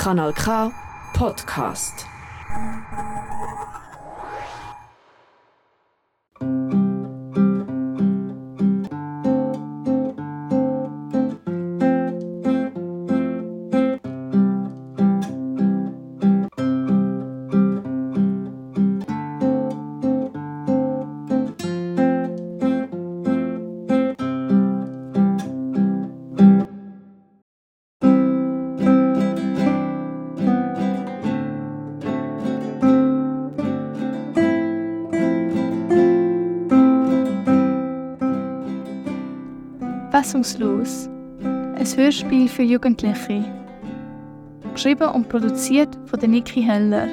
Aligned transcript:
Kanal 0.00 0.32
K 0.32 0.72
Podcast. 1.12 2.06
Fassungslos. 40.30 41.10
Ein 41.42 41.86
Hörspiel 41.96 42.48
für 42.48 42.62
Jugendliche. 42.62 43.44
Geschrieben 44.72 45.08
und 45.08 45.28
produziert 45.28 45.98
von 46.06 46.20
Niki 46.30 46.62
Heller. 46.62 47.08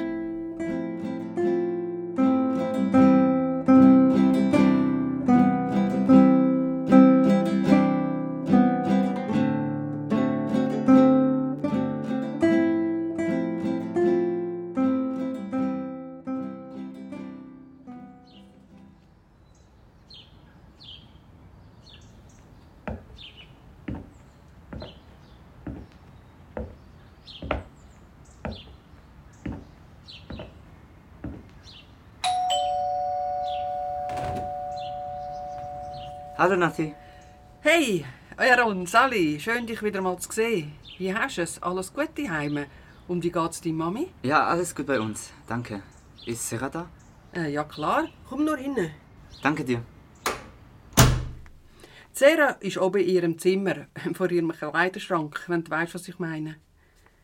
Hallo 36.38 36.54
Nati. 36.54 36.94
Hey, 37.62 38.04
Aaron, 38.36 38.86
Sally, 38.86 39.40
schön 39.40 39.66
dich 39.66 39.82
wieder 39.82 40.00
mal 40.00 40.16
zu 40.20 40.30
sehen. 40.30 40.70
Wie 40.96 41.12
hast 41.12 41.36
du 41.36 41.42
es? 41.42 41.60
Alles 41.60 41.92
gut 41.92 42.10
daheim? 42.16 42.64
Und 43.08 43.24
wie 43.24 43.32
geht's 43.32 43.60
deiner 43.60 43.74
Mami? 43.74 44.06
Ja, 44.22 44.46
alles 44.46 44.72
gut 44.72 44.86
bei 44.86 45.00
uns. 45.00 45.32
Danke. 45.48 45.82
Ist 46.26 46.48
Sarah 46.48 46.68
da? 46.68 46.88
Äh, 47.34 47.50
ja 47.50 47.64
klar, 47.64 48.06
komm 48.28 48.44
nur 48.44 48.54
rein. 48.54 48.92
Danke 49.42 49.64
dir. 49.64 49.82
Sarah 52.12 52.50
ist 52.60 52.78
oben 52.78 53.02
in 53.02 53.08
ihrem 53.08 53.38
Zimmer, 53.40 53.88
vor 54.14 54.30
ihrem 54.30 54.52
Kleiderschrank, 54.52 55.42
wenn 55.48 55.64
du 55.64 55.72
weißt, 55.72 55.94
was 55.96 56.06
ich 56.06 56.20
meine. 56.20 56.54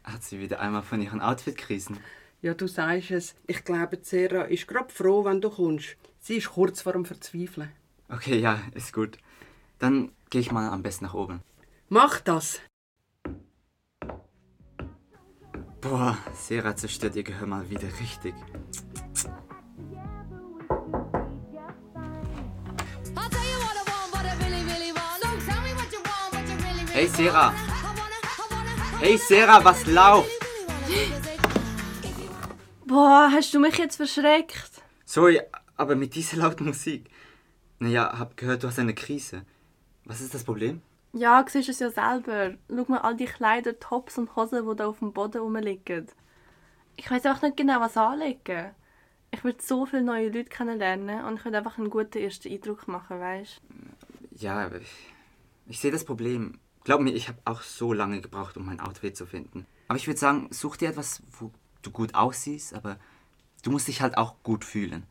Hat 0.03 0.25
sie 0.25 0.41
wieder 0.41 0.59
einmal 0.59 0.83
von 0.83 1.01
ihren 1.01 1.21
Outfit-Krisen? 1.21 1.99
Ja, 2.43 2.55
du 2.55 2.67
sagst 2.67 3.13
es. 3.13 3.37
Ich 3.47 3.65
glaube, 3.65 4.01
Sarah 4.03 4.43
ist 4.43 4.67
gerade 4.67 4.93
froh, 4.93 5.25
wenn 5.25 5.41
du 5.41 5.51
kommst. 5.51 5.97
Sie 6.19 6.39
ist 6.39 6.51
kurz 6.51 6.83
vor 6.83 6.95
dem 6.95 7.05
Verzweifeln. 7.05 7.71
Okay, 8.09 8.39
ja, 8.39 8.61
ist 8.75 8.93
gut. 8.93 9.19
Dann 9.79 10.13
gehe 10.31 10.41
ich 10.41 10.53
mal 10.53 10.71
am 10.71 10.83
besten 10.83 11.05
nach 11.05 11.15
oben. 11.15 11.41
Mach 11.89 12.21
das! 12.21 12.61
Boah, 15.81 16.17
Sarah 16.35 16.75
zerstört 16.77 17.17
ihr 17.17 17.25
Gehör 17.25 17.47
mal 17.47 17.69
wieder 17.69 17.89
richtig. 18.01 18.35
Hey. 26.95 27.09
Sarah. 27.09 27.53
Hey 29.01 29.19
Sarah, 29.19 29.65
was 29.65 29.85
läuft? 29.87 30.31
Boah, 32.87 33.29
hast 33.33 33.53
du 33.53 33.59
mich 33.59 33.77
jetzt 33.79 33.97
verschreckt? 33.97 34.71
Sorry, 35.05 35.41
aber 35.77 35.97
mit 35.97 36.15
dieser 36.15 36.37
lauten 36.37 36.67
Musik. 36.67 37.11
Naja, 37.79 38.19
hab 38.19 38.37
gehört, 38.37 38.63
du 38.63 38.69
hast 38.69 38.79
eine 38.79 38.95
Krise. 38.95 39.45
Was 40.05 40.21
ist 40.21 40.35
das 40.35 40.45
Problem? 40.45 40.83
Ja, 41.13 41.43
du 41.43 41.51
siehst 41.51 41.69
es 41.69 41.79
ja 41.79 41.91
selber. 41.91 42.55
Schau 42.69 42.85
mal 42.89 42.99
all 42.99 43.17
die 43.17 43.27
Kleider, 43.27 43.79
Tops 43.79 44.19
und 44.19 44.35
Hosen, 44.37 44.69
die 44.69 44.77
da 44.77 44.87
auf 44.87 44.99
dem 44.99 45.13
Boden 45.13 45.41
rumliegen. 45.41 46.09
Ich 46.97 47.11
weiß 47.11 47.27
auch 47.27 47.43
nicht 47.43 47.57
genau, 47.57 47.81
was 47.81 47.97
anlegen. 47.97 48.71
Ich 49.31 49.43
will 49.43 49.57
so 49.61 49.87
viele 49.87 50.03
neue 50.03 50.27
Leute 50.27 50.45
kennenlernen 50.45 51.25
und 51.25 51.39
ich 51.39 51.45
will 51.45 51.55
einfach 51.55 51.79
einen 51.79 51.91
guten 51.91 52.19
ersten 52.19 52.53
Eindruck 52.53 52.87
machen, 52.87 53.19
weißt 53.21 53.61
Ja, 54.37 54.71
ich, 54.73 55.13
ich 55.67 55.81
sehe 55.81 55.91
das 55.91 56.05
Problem. 56.05 56.59
Glaub 56.85 57.01
mir, 57.01 57.15
ich 57.15 57.29
habe 57.29 57.39
auch 57.45 57.63
so 57.63 57.93
lange 57.93 58.21
gebraucht, 58.21 58.57
um 58.57 58.67
mein 58.67 58.81
Outfit 58.81 59.17
zu 59.17 59.27
finden. 59.27 59.67
Aber 59.89 59.97
ich 59.97 60.07
würde 60.07 60.21
sagen, 60.21 60.49
such 60.51 60.77
dir 60.77 60.91
etwas, 60.91 61.23
wo 61.39 61.51
du 61.83 61.91
gut 61.91 62.15
aussiehst, 62.15 62.75
aber 62.75 62.99
du 63.63 63.71
musst 63.71 63.89
dich 63.89 64.03
halt 64.03 64.17
auch 64.17 64.35
gut 64.43 64.65
fühlen. 64.65 65.05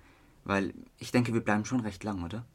Weil 0.46 0.74
ich 1.00 1.12
denke, 1.12 1.34
wir 1.34 1.42
bleiben 1.42 1.66
schon 1.66 1.80
recht 1.80 2.04
lang, 2.04 2.24
oder? 2.24 2.46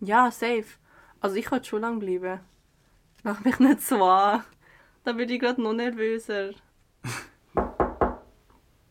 Ja, 0.00 0.30
safe. 0.30 0.78
Also 1.20 1.36
ich 1.36 1.50
will 1.50 1.64
schon 1.64 1.80
lange 1.82 1.98
bleiben. 1.98 2.40
Mach 3.24 3.44
mich 3.44 3.58
nicht 3.58 3.82
so 3.82 4.04
an. 4.04 4.44
Da 5.04 5.12
bin 5.12 5.28
ich 5.28 5.40
gerade 5.40 5.60
noch 5.60 5.72
nervöser. 5.72 6.50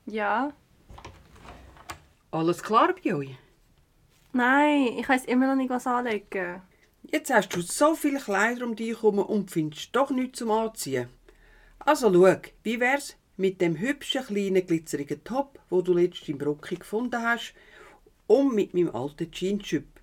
ja? 0.05 0.51
Alles 2.31 2.61
klar 2.61 2.93
bei 3.03 3.15
euch? 3.15 3.37
Nein, 4.33 4.97
ich 4.97 5.07
weiß 5.07 5.25
immer 5.25 5.47
noch 5.47 5.55
nicht, 5.55 5.69
was 5.69 5.87
anlegen. 5.87 6.61
Jetzt 7.03 7.33
hast 7.33 7.55
du 7.55 7.61
so 7.61 7.95
viele 7.95 8.19
Kleider 8.19 8.65
um 8.65 8.75
dich 8.75 8.89
herum 8.89 9.19
und 9.19 9.49
findest 9.49 9.95
doch 9.95 10.09
nichts 10.09 10.39
zum 10.39 10.51
Anziehen. 10.51 11.07
Also 11.79 12.11
schau, 12.11 12.41
wie 12.63 12.79
wär's 12.81 13.15
mit 13.37 13.61
dem 13.61 13.79
hübschen 13.79 14.25
kleinen 14.25 14.65
glitzerigen 14.65 15.23
Top, 15.23 15.59
wo 15.69 15.81
du 15.81 15.93
letztens 15.93 16.27
im 16.27 16.37
Brocki 16.37 16.75
gefunden 16.75 17.21
hast, 17.21 17.53
und 18.27 18.53
mit 18.53 18.73
meinem 18.73 18.93
alten 18.93 19.31
Jeansschüpp. 19.31 19.96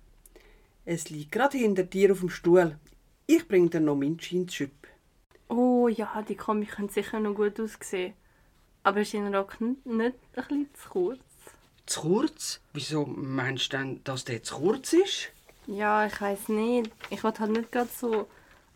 Es 0.87 1.09
liegt 1.09 1.31
gerade 1.31 1.57
hinter 1.57 1.81
dir 1.81 2.11
auf 2.11 2.19
dem 2.19 2.29
Stuhl. 2.29 2.77
Ich 3.25 3.47
bring 3.47 3.71
dir 3.71 3.79
noch 3.79 3.95
meinen 3.95 4.19
Jeansschüpp. 4.19 4.87
Oh 5.49 5.87
ja, 5.87 6.21
die 6.21 6.35
Kombi 6.35 6.67
könnte 6.67 6.93
sicher 6.93 7.19
noch 7.19 7.33
gut 7.33 7.59
aussehen. 7.59 8.13
Aber 8.83 9.01
ist 9.01 9.15
dein 9.15 9.33
Rock 9.33 9.59
nicht 9.61 9.83
ein 9.87 10.13
bisschen 10.33 10.69
zu 10.75 10.89
kurz? 10.89 11.19
Zu 11.87 12.01
kurz? 12.01 12.61
Wieso 12.73 13.07
meinst 13.07 13.73
du 13.73 13.77
denn, 13.77 14.03
dass 14.03 14.25
der 14.25 14.43
zu 14.43 14.57
kurz 14.57 14.93
ist? 14.93 15.31
Ja, 15.65 16.05
ich 16.05 16.21
weiß 16.21 16.49
nicht. 16.49 16.91
Ich 17.09 17.23
will 17.23 17.33
halt 17.39 17.51
nicht 17.51 17.71
gerade 17.71 17.89
so 17.89 18.27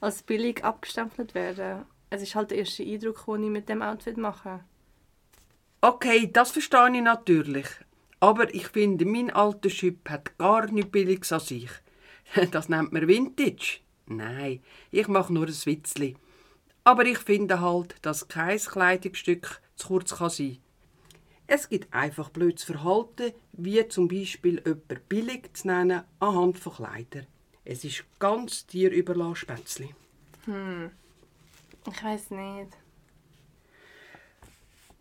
als 0.02 0.24
billig 0.24 0.64
abgestempelt 0.64 1.36
werden. 1.36 1.86
Es 2.10 2.24
ist 2.24 2.34
halt 2.34 2.50
der 2.50 2.58
erste 2.58 2.82
Eindruck, 2.82 3.24
den 3.28 3.44
ich 3.44 3.50
mit 3.52 3.70
dem 3.70 3.84
Outfit 3.84 4.18
mache. 4.18 4.62
Okay, 5.82 6.28
das 6.34 6.50
verstehe 6.50 6.92
ich 6.92 7.04
natürlich. 7.04 7.68
Aber 8.20 8.52
ich 8.54 8.68
finde, 8.68 9.06
mein 9.06 9.30
alter 9.30 9.70
Schüpp 9.70 10.10
hat 10.10 10.38
gar 10.40 10.66
nichts 10.72 10.92
Billiges 10.92 11.32
an 11.32 11.40
sich. 11.40 11.70
Das 12.52 12.70
nennt 12.70 12.92
man 12.92 13.08
Vintage. 13.08 13.80
Nein, 14.06 14.62
ich 14.92 15.08
mache 15.08 15.34
nur 15.34 15.48
ein 15.48 15.66
Witzli. 15.66 16.16
Aber 16.84 17.06
ich 17.06 17.20
finde 17.20 17.62
halt, 17.62 17.96
dass 18.02 18.28
kein 18.28 18.58
Kleidungsstück 18.58 19.62
zu 19.76 19.88
kurz 19.88 20.16
kann 20.16 20.30
sein 20.30 20.58
Es 21.46 21.70
gibt 21.70 21.94
einfach 21.94 22.30
blödes 22.30 22.64
Verhalten, 22.64 23.34
wie 23.54 23.88
zum 23.88 24.08
Beispiel 24.08 24.62
jemand 24.66 25.10
billig 25.10 25.54
zu 25.54 25.68
nennen 25.68 26.04
anhand 26.20 26.58
von 26.58 26.74
Kleidern. 26.74 27.28
Es 27.66 27.84
ist 27.84 28.06
ganz 28.18 28.66
dir 28.66 28.92
überlassen, 28.92 29.36
Spätzli. 29.36 29.94
Ich 30.48 32.04
weiß 32.04 32.32
nicht. 32.32 32.78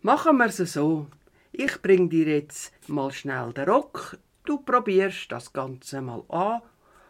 Machen 0.01 0.37
wir 0.37 0.45
es 0.45 0.57
so. 0.57 1.07
Ich 1.51 1.81
bring 1.81 2.09
dir 2.09 2.27
jetzt 2.27 2.71
mal 2.87 3.11
schnell 3.11 3.51
den 3.53 3.67
Rock. 3.67 4.17
Du 4.45 4.59
probierst 4.59 5.31
das 5.31 5.51
Ganze 5.51 6.01
mal 6.01 6.23
an 6.29 6.61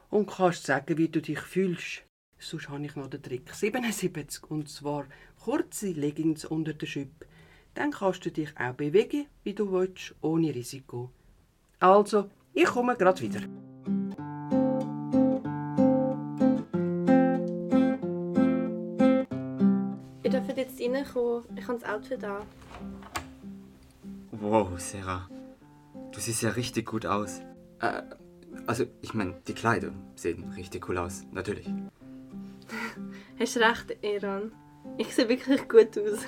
und 0.09 0.27
kannst 0.27 0.65
sagen, 0.65 0.97
wie 0.97 1.09
du 1.09 1.21
dich 1.21 1.39
fühlst. 1.39 2.03
Sonst 2.37 2.69
habe 2.69 2.85
ich 2.85 2.95
noch 2.95 3.07
den 3.07 3.21
Trick 3.21 3.53
77 3.53 4.49
und 4.49 4.69
zwar 4.69 5.05
kurze 5.43 5.91
Leggings 5.91 6.45
unter 6.45 6.73
der 6.73 6.87
Schüppe. 6.87 7.25
Dann 7.73 7.91
kannst 7.91 8.25
du 8.25 8.31
dich 8.31 8.49
auch 8.57 8.73
bewegen, 8.73 9.27
wie 9.43 9.53
du 9.53 9.71
willst, 9.71 10.15
ohne 10.21 10.53
Risiko. 10.53 11.11
Also, 11.79 12.29
ich 12.53 12.65
komme 12.65 12.95
gerade 12.95 13.21
wieder. 13.21 13.41
Ihr 20.23 20.29
dürft 20.29 20.57
jetzt 20.57 20.81
reinkommen. 20.81 21.43
Ich 21.55 21.67
habe 21.67 21.79
das 21.79 21.89
Outfit 21.89 22.23
an. 22.23 22.43
Wow, 24.31 24.79
Sarah. 24.79 25.29
Du 26.11 26.19
siehst 26.19 26.41
ja 26.41 26.51
richtig 26.51 26.87
gut 26.87 27.05
aus. 27.05 27.41
Äh, 27.79 28.01
also, 28.69 28.85
ich 29.01 29.15
meine, 29.15 29.33
die 29.47 29.55
Kleider 29.55 29.91
sehen 30.13 30.53
richtig 30.55 30.87
cool 30.87 30.99
aus, 30.99 31.25
natürlich. 31.31 31.67
Hast 33.39 33.57
recht, 33.57 33.97
Eran. 34.03 34.51
Ich 34.95 35.15
sehe 35.15 35.27
wirklich 35.27 35.67
gut 35.67 35.97
aus. 35.97 36.19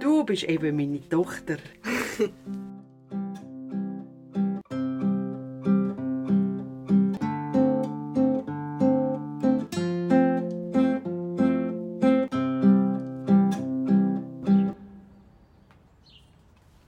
Du 0.00 0.24
bist 0.24 0.42
eben 0.42 0.74
meine 0.76 1.08
Tochter. 1.08 1.58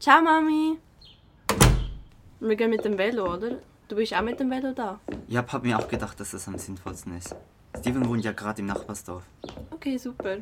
Ciao, 0.01 0.21
Mami. 0.23 0.79
Wir 2.41 2.57
gehen 2.57 2.71
mit 2.71 2.85
dem 2.85 2.99
Velo, 2.99 3.33
oder? 3.33 3.61
Du 3.87 3.97
bist 3.97 4.15
auch 4.15 4.23
mit 4.23 4.41
dem 4.41 4.51
Velo 4.51 4.73
da. 4.73 4.99
Ich 5.29 5.37
hab, 5.37 5.53
hab 5.53 5.63
mir 5.63 5.79
auch 5.79 5.89
gedacht, 5.89 6.19
dass 6.19 6.31
das 6.31 6.49
am 6.49 6.57
sinnvollsten 6.57 7.19
ist. 7.19 7.37
Steven 7.79 8.09
wohnt 8.09 8.25
ja 8.25 8.33
gerade 8.33 8.61
im 8.61 8.67
Nachbarsdorf. 8.67 9.25
Okay, 9.71 9.99
super. 9.99 10.39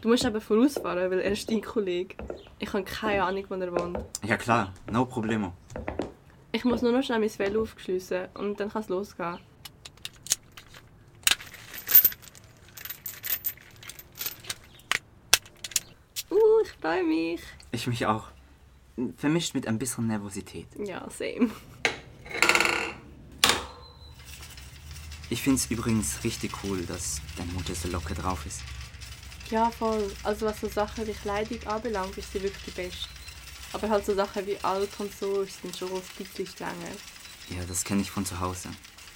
Du 0.00 0.08
musst 0.08 0.24
aber 0.24 0.40
vorausfahren, 0.40 1.10
weil 1.10 1.20
er 1.20 1.32
ist 1.32 1.50
dein 1.50 1.60
Kollege. 1.60 2.16
Ich 2.58 2.72
habe 2.72 2.84
keine 2.84 3.24
Ahnung, 3.24 3.44
wo 3.48 3.54
er 3.56 3.72
wohnt. 3.72 3.98
Ja 4.24 4.38
klar, 4.38 4.72
no 4.90 5.04
problemo. 5.04 5.52
Ich 6.52 6.64
muss 6.64 6.80
nur 6.80 6.92
noch 6.92 7.02
schnell 7.02 7.18
mein 7.18 7.38
Velo 7.38 7.62
aufschliessen 7.62 8.28
und 8.34 8.58
dann 8.58 8.70
kann 8.70 8.82
es 8.82 8.88
losgehen. 8.88 9.38
Uh, 16.30 16.36
ich 16.64 16.72
freue 16.80 17.04
mich. 17.04 17.42
Ich 17.70 17.86
mich 17.86 18.06
auch. 18.06 18.28
Vermischt 19.16 19.54
mit 19.54 19.66
ein 19.66 19.78
bisschen 19.78 20.06
Nervosität. 20.06 20.68
Ja, 20.78 21.06
same. 21.10 21.50
Ich 25.32 25.40
find's 25.40 25.64
übrigens 25.70 26.22
richtig 26.24 26.52
cool, 26.62 26.82
dass 26.82 27.22
deine 27.38 27.50
Mutter 27.52 27.74
so 27.74 27.88
locker 27.88 28.14
drauf 28.14 28.44
ist. 28.44 28.60
Ja, 29.50 29.70
voll. 29.70 30.14
Also 30.24 30.44
was 30.44 30.60
so 30.60 30.68
Sachen 30.68 31.06
wie 31.06 31.14
Kleidung 31.14 31.58
anbelangt, 31.66 32.18
ist 32.18 32.30
sie 32.34 32.42
wirklich 32.42 32.64
die 32.66 32.70
Beste. 32.82 33.08
Aber 33.72 33.88
halt 33.88 34.04
so 34.04 34.14
Sachen 34.14 34.46
wie 34.46 34.58
Alk 34.62 34.90
und 34.98 35.10
so 35.18 35.40
ist 35.40 35.56
dann 35.62 35.72
schon 35.72 35.90
ein 35.90 36.02
bisschen 36.18 36.46
strenger. 36.46 36.92
Ja, 37.48 37.64
das 37.66 37.82
kenne 37.82 38.02
ich 38.02 38.10
von 38.10 38.26
zu 38.26 38.40
Hause. 38.40 38.68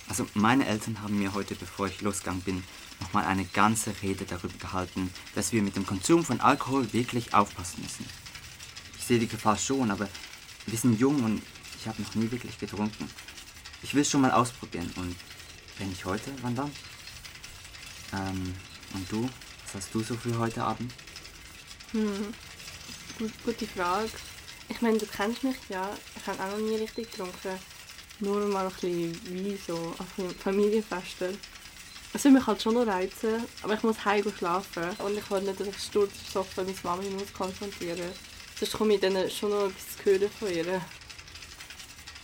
Also 0.08 0.26
meine 0.32 0.66
Eltern 0.66 1.02
haben 1.02 1.18
mir 1.18 1.34
heute, 1.34 1.54
bevor 1.54 1.86
ich 1.86 2.00
losgegangen 2.00 2.40
bin, 2.40 2.64
nochmal 3.00 3.26
eine 3.26 3.44
ganze 3.44 3.92
Rede 4.02 4.24
darüber 4.24 4.56
gehalten, 4.58 5.12
dass 5.34 5.52
wir 5.52 5.60
mit 5.60 5.76
dem 5.76 5.84
Konsum 5.84 6.24
von 6.24 6.40
Alkohol 6.40 6.90
wirklich 6.94 7.34
aufpassen 7.34 7.82
müssen. 7.82 8.06
Ich 8.98 9.04
sehe 9.04 9.18
die 9.18 9.28
Gefahr 9.28 9.58
schon, 9.58 9.90
aber 9.90 10.08
wir 10.64 10.78
sind 10.78 10.98
jung 10.98 11.22
und 11.22 11.42
ich 11.78 11.86
habe 11.86 12.00
noch 12.00 12.14
nie 12.14 12.30
wirklich 12.30 12.58
getrunken. 12.58 13.10
Ich 13.82 13.92
will 13.92 14.00
es 14.00 14.10
schon 14.10 14.22
mal 14.22 14.30
ausprobieren 14.30 14.90
und 14.96 15.14
wenn 15.78 15.88
nicht 15.88 16.04
heute, 16.04 16.30
wann 16.42 16.56
dann? 16.56 16.72
Ähm, 18.12 18.54
und 18.94 19.10
du? 19.12 19.28
Was 19.64 19.74
hast 19.74 19.94
du 19.94 20.00
so 20.02 20.14
für 20.14 20.38
heute 20.38 20.62
Abend? 20.62 20.92
Gut, 23.18 23.32
gute 23.44 23.66
Frage. 23.66 24.10
Ich 24.68 24.80
meine, 24.80 24.98
du 24.98 25.06
kennst 25.06 25.42
mich 25.44 25.56
ja. 25.68 25.90
Ich 26.16 26.26
habe 26.26 26.42
auch 26.42 26.58
noch 26.58 26.58
nie 26.58 26.76
richtig 26.76 27.10
getrunken. 27.10 27.58
Nur 28.20 28.46
mal 28.46 28.66
ein 28.66 28.72
bisschen 28.72 29.14
Wein 29.44 29.58
so 29.66 29.94
an 29.98 30.06
Fam- 30.16 30.34
Familienfesten. 30.42 31.36
Es 32.12 32.24
würde 32.24 32.38
mich 32.38 32.46
halt 32.46 32.62
schon 32.62 32.74
noch 32.74 32.86
reizen, 32.86 33.44
aber 33.62 33.74
ich 33.74 33.82
muss 33.82 34.04
heim 34.04 34.24
schlafen. 34.36 34.90
Und 34.98 35.18
ich 35.18 35.30
will 35.30 35.42
nicht, 35.42 35.60
dass 35.60 35.68
ich 35.68 35.78
sturzbesoffen 35.78 36.64
meine 36.64 36.76
Mami 36.82 37.10
muss 37.10 37.32
konfrontieren 37.32 38.10
Sonst 38.58 38.72
komme 38.72 38.94
ich 38.94 39.00
dann 39.00 39.30
schon 39.30 39.50
noch 39.50 39.66
etwas 39.66 39.96
zu 39.98 40.04
hören 40.04 40.30
von 40.38 40.50
ihr. 40.50 40.80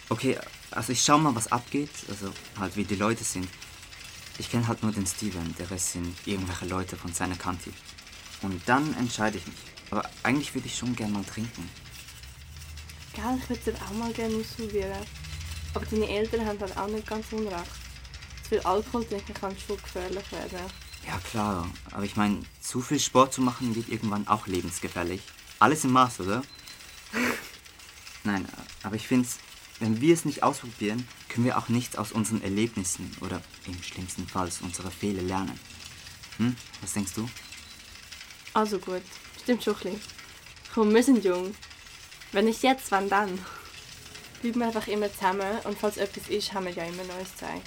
Okay, 0.09 0.39
also 0.73 0.93
ich 0.93 1.03
schau 1.03 1.19
mal, 1.19 1.35
was 1.35 1.51
abgeht, 1.51 1.91
also 2.09 2.33
halt 2.59 2.77
wie 2.77 2.85
die 2.85 2.97
Leute 2.97 3.25
sind. 3.25 3.49
Ich 4.39 4.51
kenne 4.51 4.67
halt 4.67 4.83
nur 4.83 4.93
den 4.93 5.07
Steven, 5.07 5.55
der 5.59 5.71
Rest 5.71 5.93
sind 5.93 6.17
irgendwelche 6.25 6.67
Leute 6.67 6.97
von 6.97 7.13
seiner 7.13 7.37
Kante. 7.37 7.71
Und 8.43 8.61
dann 8.67 8.95
entscheide 8.95 9.39
ich 9.39 9.47
mich. 9.47 9.57
Aber 9.91 10.09
eigentlich 10.23 10.55
würde 10.55 10.67
ich 10.67 10.77
schon 10.77 10.97
gern 10.97 11.13
mal 11.13 11.25
trinken. 11.25 11.69
Gell, 13.13 13.39
ich 13.39 13.49
würde 13.49 13.71
es 13.71 13.83
auch 13.83 13.93
mal 13.93 14.13
gerne 14.13 14.37
ausprobieren. 14.37 15.07
Aber 15.75 15.85
deine 15.87 16.09
Eltern 16.09 16.47
haben 16.47 16.61
halt 16.61 16.77
auch 16.77 16.89
nicht 16.89 17.07
ganz 17.07 17.27
unrecht. 17.31 17.67
Zu 18.43 18.49
viel 18.49 18.61
Alkohol 18.61 19.05
trinken 19.05 19.35
kann 19.35 19.55
schon 19.59 19.77
gefährlich 19.77 20.33
werden. 20.33 20.71
Ja 21.07 21.19
klar, 21.19 21.69
aber 21.91 22.05
ich 22.05 22.17
meine, 22.17 22.43
zu 22.61 22.81
viel 22.81 23.01
Sport 23.01 23.35
zu 23.35 23.43
machen 23.43 23.75
wird 23.75 23.89
irgendwann 23.89 24.27
auch 24.29 24.47
lebensgefährlich. 24.47 25.23
Alles 25.59 25.85
im 25.85 25.93
Maß, 25.93 26.21
oder? 26.21 26.43
Nein, 28.25 28.49
aber 28.83 28.97
ich 28.97 29.07
finde, 29.07 29.29
wenn 29.83 30.01
wir 30.01 30.15
es 30.15 30.25
nicht 30.25 30.45
ausprobieren, 30.45 31.07
können 31.29 31.45
wir 31.45 31.59
auch 31.59 31.69
nichts 31.69 31.97
aus 31.97 32.13
unseren 32.13 32.41
Erlebnissen 32.43 33.11
oder 33.21 33.43
im 33.67 33.83
schlimmsten 33.83 34.29
Fall 34.29 34.49
unserer 34.61 34.93
Fehler 34.93 35.23
lernen. 35.23 35.59
Hm? 36.39 36.57
Was 36.81 36.93
denkst 36.93 37.15
du? 37.15 37.29
Also 38.55 38.79
gut, 38.79 39.03
stimmt 39.43 39.65
schon 39.65 39.75
ein. 39.85 40.01
Komm, 40.73 40.95
wir 40.95 41.03
sind 41.03 41.25
jung. 41.25 41.55
Wenn 42.31 42.45
nicht 42.45 42.63
jetzt, 42.63 42.93
wann 42.93 43.09
dann? 43.09 43.39
Bleiben 44.41 44.61
wir 44.61 44.67
einfach 44.69 44.87
immer 44.87 45.13
zusammen 45.13 45.59
und 45.65 45.77
falls 45.77 45.97
etwas 45.97 46.29
ist, 46.29 46.55
haben 46.55 46.67
wir 46.67 46.73
ja 46.73 46.85
immer 46.85 47.03
Neues 47.05 47.33
zu 47.37 47.41
sagen. 47.41 47.61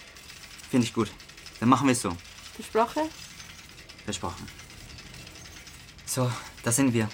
Finde 0.71 0.87
ich 0.87 0.93
gut. 0.93 1.11
Dann 1.59 1.67
machen 1.67 1.87
wir 1.87 1.91
es 1.93 2.01
so. 2.01 2.15
Versprochen? 2.53 3.03
Versprochen. 4.05 4.47
So, 6.05 6.31
da 6.63 6.71
sind 6.71 6.93
wir. 6.93 7.09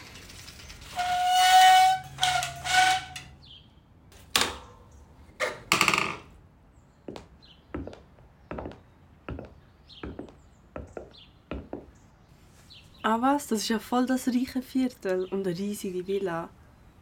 Ah 13.03 13.19
was, 13.19 13.47
das 13.47 13.61
ist 13.61 13.69
ja 13.69 13.79
voll 13.79 14.05
das 14.05 14.27
reiche 14.27 14.61
Viertel 14.61 15.25
und 15.31 15.47
eine 15.47 15.57
riesige 15.57 16.05
Villa. 16.05 16.49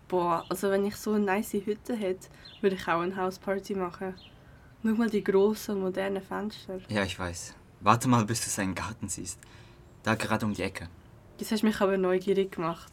Boah, 0.08 0.46
also 0.48 0.72
wenn 0.72 0.86
ich 0.86 0.96
so 0.96 1.12
eine 1.12 1.26
nice 1.26 1.54
Hütte 1.54 1.94
hätte, 1.94 2.30
würde 2.62 2.78
ich 2.78 2.88
auch 2.88 3.02
eine 3.02 3.16
Hausparty 3.18 3.76
machen. 3.76 4.14
Schau 4.82 4.92
mal 4.92 5.10
die 5.10 5.22
grossen 5.22 5.82
modernen 5.82 6.22
Fenster. 6.24 6.80
Ja, 6.88 7.04
ich 7.04 7.20
weiß. 7.20 7.54
Warte 7.82 8.08
mal, 8.08 8.24
bis 8.24 8.42
du 8.42 8.50
seinen 8.50 8.76
Garten 8.76 9.10
siehst. 9.10 9.40
Da 10.04 10.16
gerade 10.16 10.46
um 10.46 10.54
die 10.54 10.62
Ecke. 10.62 10.88
Das 11.38 11.52
hast 11.52 11.64
mich 11.64 11.82
aber 11.82 11.98
neugierig 11.98 12.54
gemacht. 12.54 12.92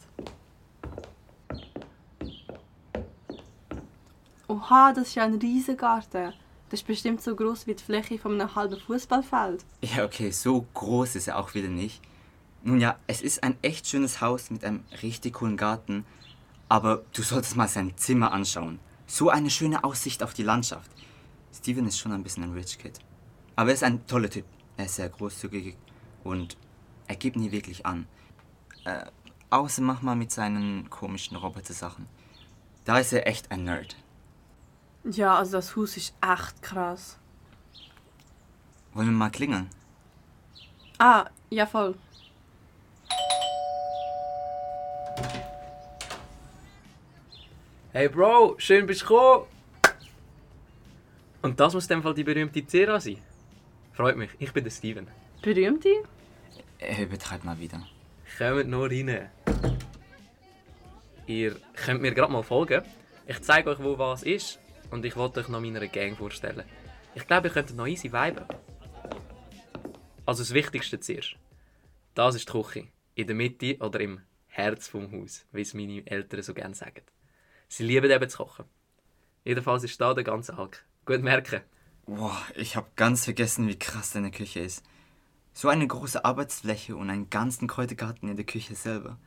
Oha, 4.49 4.91
das 4.91 5.07
ist 5.07 5.15
ja 5.15 5.23
ein 5.23 5.35
riesiger 5.35 5.77
Garten. 5.77 6.33
Das 6.69 6.81
ist 6.81 6.87
bestimmt 6.87 7.21
so 7.21 7.33
groß 7.33 7.67
wie 7.67 7.75
die 7.75 7.83
Fläche 7.83 8.19
von 8.19 8.33
einem 8.33 8.53
halben 8.53 8.77
Fußballfeld. 8.77 9.63
Ja, 9.81 10.03
okay, 10.03 10.31
so 10.31 10.65
groß 10.73 11.15
ist 11.15 11.29
er 11.29 11.37
auch 11.39 11.53
wieder 11.53 11.69
nicht. 11.69 12.01
Nun 12.63 12.79
ja, 12.79 12.97
es 13.07 13.21
ist 13.21 13.43
ein 13.43 13.57
echt 13.61 13.87
schönes 13.87 14.21
Haus 14.21 14.49
mit 14.49 14.63
einem 14.63 14.83
richtig 15.01 15.35
coolen 15.35 15.57
Garten. 15.57 16.05
Aber 16.69 17.03
du 17.13 17.21
solltest 17.21 17.55
mal 17.55 17.67
sein 17.67 17.95
Zimmer 17.97 18.31
anschauen. 18.33 18.79
So 19.05 19.29
eine 19.29 19.49
schöne 19.49 19.83
Aussicht 19.83 20.21
auf 20.21 20.33
die 20.33 20.43
Landschaft. 20.43 20.91
Steven 21.53 21.87
ist 21.87 21.97
schon 21.97 22.11
ein 22.11 22.23
bisschen 22.23 22.43
ein 22.43 22.53
Rich 22.53 22.77
Kid. 22.77 22.99
Aber 23.55 23.69
er 23.69 23.75
ist 23.75 23.83
ein 23.83 24.05
toller 24.05 24.29
Typ. 24.29 24.45
Er 24.75 24.85
ist 24.85 24.95
sehr 24.95 25.09
großzügig 25.09 25.75
und 26.23 26.57
er 27.07 27.15
gibt 27.15 27.37
nie 27.37 27.51
wirklich 27.51 27.85
an. 27.85 28.05
Äh, 28.83 29.05
außer 29.49 29.81
manchmal 29.81 30.15
mit 30.15 30.31
seinen 30.31 30.89
komischen 30.89 31.37
Roboter-Sachen. 31.37 32.07
Da 32.85 32.99
ist 32.99 33.13
er 33.13 33.27
echt 33.27 33.49
ein 33.49 33.63
Nerd. 33.63 33.95
Ja, 35.03 35.35
also 35.35 35.53
das 35.53 35.75
Haus 35.75 35.97
ist 35.97 36.13
echt 36.21 36.61
krass. 36.61 37.17
Wollen 38.93 39.07
wir 39.07 39.13
mal 39.13 39.29
klingeln? 39.29 39.69
Ah, 40.99 41.25
ja 41.49 41.65
voll. 41.65 41.95
Hey 47.97 48.09
Bro, 48.09 48.59
schön 48.59 48.85
bist 48.85 49.01
du 49.01 49.05
gekommen. 49.07 49.47
Und 51.41 51.59
das 51.59 51.73
muss 51.73 51.85
in 51.85 51.95
dem 51.95 52.03
Fall 52.03 52.13
die 52.13 52.23
berühmte 52.23 52.63
Zera 52.63 52.99
sein. 52.99 53.17
Freut 53.91 54.15
mich, 54.15 54.29
ich 54.37 54.53
bin 54.53 54.63
der 54.63 54.69
Steven. 54.69 55.07
Berühmte? 55.41 56.03
Er 56.77 57.01
übertreibt 57.01 57.43
mal 57.43 57.59
wieder. 57.59 57.81
Kommt 58.37 58.67
nur 58.67 58.91
rein. 58.91 59.31
Ihr 61.25 61.55
könnt 61.73 62.03
mir 62.03 62.13
gerade 62.13 62.31
mal 62.31 62.43
folgen. 62.43 62.83
Ich 63.25 63.41
zeige 63.41 63.71
euch, 63.71 63.79
wo 63.79 63.97
was 63.97 64.21
ist. 64.21 64.59
Und 64.91 65.03
ich 65.03 65.15
wollte 65.15 65.39
euch 65.39 65.47
noch 65.47 65.59
meiner 65.59 65.87
Gang 65.87 66.15
vorstellen. 66.15 66.65
Ich 67.15 67.25
glaube, 67.25 67.47
ihr 67.47 67.53
könnt 67.55 67.75
noch 67.75 67.87
easy 67.87 68.13
viben. 68.13 68.45
Also 70.23 70.43
das 70.43 70.53
Wichtigste 70.53 70.99
zuerst. 70.99 71.35
Das 72.13 72.35
ist 72.35 72.47
die 72.47 72.51
Küche. 72.51 72.89
In 73.15 73.25
der 73.25 73.35
Mitte 73.35 73.75
oder 73.79 73.99
im 74.01 74.21
Herz 74.45 74.87
vom 74.87 75.11
Haus, 75.11 75.47
wie 75.51 75.61
es 75.61 75.73
meine 75.73 76.05
Eltern 76.05 76.43
so 76.43 76.53
gerne 76.53 76.75
sagen. 76.75 77.01
Sie 77.67 77.83
lieben 77.83 78.09
eben 78.09 78.29
zu 78.29 78.37
kochen. 78.37 78.65
Jedenfalls 79.43 79.83
ist 79.83 79.99
da 79.99 80.13
der 80.13 80.23
ganze 80.23 80.57
Alk. 80.57 80.85
Gut 81.05 81.21
merken. 81.21 81.61
Boah, 82.05 82.37
ich 82.55 82.75
habe 82.75 82.87
ganz 82.95 83.25
vergessen, 83.25 83.67
wie 83.67 83.77
krass 83.77 84.11
deine 84.11 84.31
Küche 84.31 84.59
ist. 84.59 84.83
So 85.53 85.69
eine 85.69 85.87
große 85.87 86.23
Arbeitsfläche 86.23 86.95
und 86.95 87.09
einen 87.09 87.29
ganzen 87.29 87.67
Kräutergarten 87.67 88.29
in 88.29 88.35
der 88.35 88.45
Küche 88.45 88.75
selber. 88.75 89.17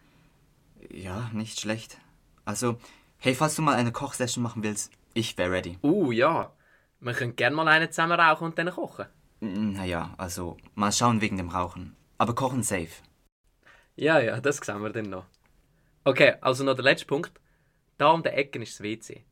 Ja, 0.90 1.30
nicht 1.32 1.60
schlecht. 1.60 1.98
Also, 2.44 2.78
hey, 3.18 3.34
falls 3.34 3.56
du 3.56 3.62
mal 3.62 3.74
eine 3.74 3.92
Kochsession 3.92 4.42
machen 4.42 4.62
willst, 4.62 4.92
ich 5.12 5.36
wäre 5.36 5.50
ready. 5.50 5.78
Uh, 5.82 6.12
ja. 6.12 6.52
Wir 7.00 7.14
können 7.14 7.36
gerne 7.36 7.56
mal 7.56 7.68
einen 7.68 7.90
zusammen 7.90 8.18
rauchen 8.18 8.44
und 8.44 8.58
dann 8.58 8.70
kochen. 8.70 9.06
Naja, 9.40 10.14
also, 10.18 10.56
mal 10.74 10.92
schauen 10.92 11.20
wegen 11.20 11.36
dem 11.36 11.48
Rauchen. 11.48 11.96
Aber 12.18 12.34
kochen 12.34 12.62
safe. 12.62 13.02
Ja, 13.96 14.20
ja, 14.20 14.40
das 14.40 14.58
sehen 14.58 14.82
wir 14.82 14.90
dann 14.90 15.10
noch. 15.10 15.26
Okay, 16.04 16.34
also 16.40 16.64
noch 16.64 16.74
der 16.74 16.84
letzte 16.84 17.06
Punkt. 17.06 17.32
Da 18.00 18.12
um 18.12 18.22
der 18.22 18.34
Ecke 18.38 18.58
ist 18.62 18.78
das 18.78 18.82
WC. 18.82 19.26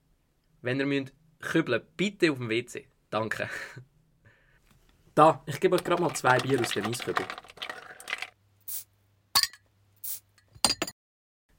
Wenn 0.61 0.79
ihr 0.79 0.85
müsst 0.85 1.15
kübeln, 1.41 1.81
bitte 1.97 2.31
auf 2.31 2.37
dem 2.37 2.51
WC. 2.51 2.87
Danke. 3.09 3.49
Da, 5.15 5.43
ich 5.47 5.59
gebe 5.59 5.75
euch 5.75 5.83
gerade 5.83 6.01
mal 6.01 6.15
zwei 6.15 6.39
Bier 6.39 6.61
aus 6.61 6.69
dem 6.69 6.85
Eiskübel. 6.85 7.25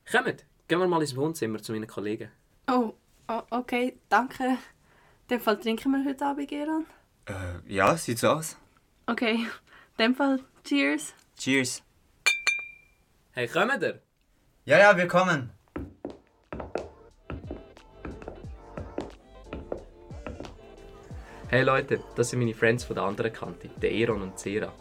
Kommt, 0.09 0.45
gehen 0.69 0.79
wir 0.79 0.87
mal 0.87 1.01
ins 1.01 1.13
Wohnzimmer 1.13 1.61
zu 1.61 1.73
meinen 1.73 1.87
Kollegen. 1.87 2.31
Oh, 2.71 2.93
oh 3.27 3.41
okay, 3.49 3.99
danke. 4.07 4.43
In 4.43 4.57
dem 5.29 5.41
Fall 5.41 5.59
trinken 5.59 5.91
wir 5.91 6.09
heute 6.09 6.25
Abend, 6.25 6.47
Geron. 6.47 6.85
Äh, 7.25 7.59
ja, 7.67 7.97
sieht 7.97 8.19
so 8.19 8.29
aus. 8.29 8.55
Okay, 9.07 9.33
in 9.33 9.97
dem 9.97 10.15
Fall 10.15 10.39
cheers. 10.63 11.13
Cheers. 11.37 11.83
Hey, 13.31 13.49
kommt 13.49 13.83
ihr? 13.83 14.01
Ja, 14.63 14.79
ja, 14.79 14.95
wir 14.95 15.07
kommen. 15.09 15.51
Hey 21.51 21.63
Leute, 21.63 21.99
das 22.15 22.29
sind 22.29 22.37
meine 22.37 22.53
Friends 22.53 22.83
von 22.83 22.95
der 22.95 23.05
anderen 23.05 23.33
Kante, 23.33 23.69
der 23.81 23.91
Eron 23.91 24.21
und 24.21 24.37
Zera. 24.37 24.71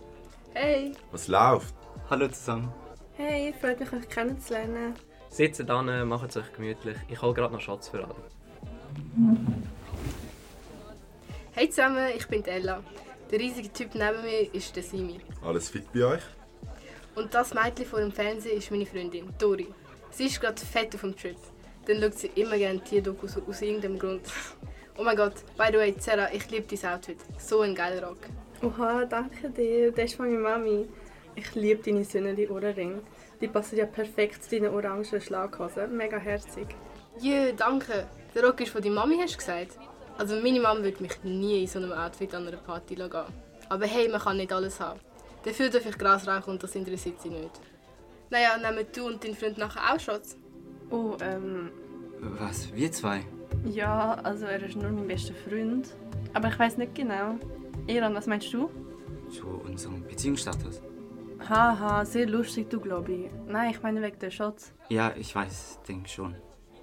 Hey. 0.52 0.92
Was 1.10 1.26
läuft? 1.26 1.74
Hallo 2.10 2.28
zusammen. 2.28 2.70
Hey, 3.16 3.54
freut 3.58 3.80
mich, 3.80 3.90
euch 3.90 4.06
kennenzulernen. 4.06 4.92
Sitzt 5.30 5.66
dann, 5.66 6.06
macht 6.06 6.28
es 6.28 6.36
euch 6.36 6.52
gemütlich. 6.52 6.98
Ich 7.08 7.22
hole 7.22 7.32
gerade 7.32 7.54
noch 7.54 7.60
Schatz 7.62 7.88
für 7.88 8.04
alle. 8.04 8.14
Hey 11.52 11.70
zusammen, 11.70 12.10
ich 12.14 12.28
bin 12.28 12.44
Ella. 12.44 12.82
Der 13.30 13.40
riesige 13.40 13.72
Typ 13.72 13.94
neben 13.94 14.20
mir 14.20 14.54
ist 14.54 14.76
der 14.76 14.82
Simi. 14.82 15.20
Alles 15.42 15.70
fit 15.70 15.90
bei 15.94 16.04
euch? 16.04 16.22
Und 17.14 17.32
das 17.32 17.54
Mädchen 17.54 17.86
vor 17.86 18.00
dem 18.00 18.12
Fernsehen 18.12 18.58
ist 18.58 18.70
meine 18.70 18.84
Freundin, 18.84 19.32
Dori. 19.38 19.68
Sie 20.10 20.26
ist 20.26 20.38
gerade 20.38 20.60
fett 20.60 20.94
auf 20.94 21.00
dem 21.00 21.16
Trip. 21.16 21.38
Dann 21.86 21.98
schaut 22.02 22.18
sie 22.18 22.30
immer 22.34 22.58
gerne 22.58 22.84
Tierdokus 22.84 23.38
aus 23.38 23.62
irgendeinem 23.62 23.98
Grund. 23.98 24.30
Oh 25.00 25.04
mein 25.04 25.16
Gott, 25.16 25.44
by 25.56 25.66
the 25.70 25.78
way, 25.78 25.94
Sarah, 25.96 26.28
ich 26.32 26.50
liebe 26.50 26.66
dein 26.66 26.92
Outfit. 26.92 27.18
So 27.38 27.60
ein 27.60 27.72
geiler 27.72 28.04
Rock. 28.04 28.18
Oha, 28.62 29.04
danke 29.04 29.48
dir. 29.48 29.92
Das 29.92 30.06
ist 30.06 30.14
von 30.16 30.26
meiner 30.26 30.58
Mami. 30.58 30.88
Ich 31.36 31.54
liebe 31.54 31.80
deine 31.84 32.04
Söhneli 32.04 32.48
Ohrringe. 32.48 33.02
Die 33.40 33.46
passen 33.46 33.78
ja 33.78 33.86
perfekt 33.86 34.42
zu 34.42 34.50
deinen 34.58 34.74
orangen 34.74 35.04
Schlaghosen. 35.04 35.96
Mega 35.96 36.18
herzig. 36.18 36.66
Jö, 37.20 37.52
danke. 37.56 38.08
Der 38.34 38.42
Rock 38.42 38.60
ist 38.60 38.72
von 38.72 38.82
deiner 38.82 38.96
Mami, 38.96 39.18
hast 39.22 39.34
du 39.34 39.38
gesagt? 39.38 39.78
Also 40.18 40.34
meine 40.40 40.58
Mama 40.58 40.82
würde 40.82 41.00
mich 41.00 41.22
nie 41.22 41.62
in 41.62 41.68
so 41.68 41.78
einem 41.78 41.92
Outfit 41.92 42.34
an 42.34 42.48
einer 42.48 42.56
Party 42.56 42.96
gehen. 42.96 43.08
Aber 43.68 43.86
hey, 43.86 44.08
man 44.08 44.20
kann 44.20 44.36
nicht 44.36 44.52
alles 44.52 44.80
haben. 44.80 44.98
Dafür 45.44 45.70
darf 45.70 45.86
ich 45.86 45.96
Gras 45.96 46.26
rauchen 46.26 46.50
und 46.50 46.62
das 46.64 46.74
interessiert 46.74 47.22
sie 47.22 47.30
nicht. 47.30 47.52
Naja, 48.30 48.58
nehmen 48.58 48.84
du 48.92 49.06
und 49.06 49.22
dein 49.22 49.36
Freund 49.36 49.58
nachher 49.58 49.94
auch 49.94 50.00
Shots? 50.00 50.36
Oh, 50.90 51.16
ähm, 51.20 51.70
Was, 52.18 52.74
wir 52.74 52.90
zwei? 52.90 53.22
Ja, 53.64 54.14
also 54.14 54.46
er 54.46 54.62
ist 54.62 54.76
nur 54.76 54.90
mein 54.90 55.06
bester 55.06 55.34
Freund. 55.34 55.94
Aber 56.34 56.48
ich 56.48 56.58
weiß 56.58 56.76
nicht 56.78 56.94
genau. 56.94 57.36
Iran, 57.86 58.14
was 58.14 58.26
meinst 58.26 58.52
du? 58.52 58.70
Zu 59.30 59.46
unserem 59.46 60.02
Beziehungsstatus? 60.06 60.80
Haha, 61.48 62.04
sehr 62.04 62.26
lustig, 62.26 62.68
du 62.70 62.80
glaube 62.80 63.12
ich. 63.12 63.30
Nein, 63.46 63.70
ich 63.70 63.82
meine 63.82 64.02
wegen 64.02 64.18
der 64.18 64.30
Shots. 64.30 64.72
Ja, 64.88 65.12
ich 65.16 65.34
weiß, 65.34 65.80
denke 65.88 66.08
schon. 66.08 66.34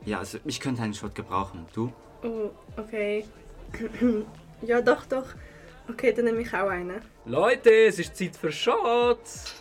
Ja, 0.05 0.19
also 0.19 0.37
ich 0.45 0.59
könnte 0.59 0.81
einen 0.81 0.93
Shot 0.93 1.15
gebrauchen. 1.15 1.65
Du? 1.73 1.91
Oh, 2.23 2.51
okay. 2.77 3.25
ja, 4.61 4.81
doch, 4.81 5.05
doch. 5.05 5.25
Okay, 5.89 6.13
dann 6.13 6.25
nehme 6.25 6.41
ich 6.41 6.53
auch 6.53 6.69
einen. 6.69 7.01
Leute, 7.25 7.69
es 7.87 7.99
ist 7.99 8.15
Zeit 8.15 8.35
für 8.35 8.51
Shots! 8.51 9.53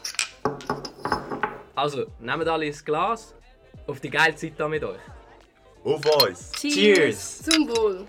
Also, 1.75 2.07
nehmt 2.21 2.47
alle 2.47 2.67
ein 2.67 2.75
Glas. 2.85 3.35
Auf 3.87 4.01
die 4.01 4.11
geile 4.11 4.35
Zeit 4.35 4.55
da 4.57 4.69
mit 4.69 4.85
euch. 4.85 5.01
Auf 5.85 6.01
uns! 6.23 6.51
Cheers! 6.53 7.43
Zum 7.43 7.69
Wohl! 7.69 8.09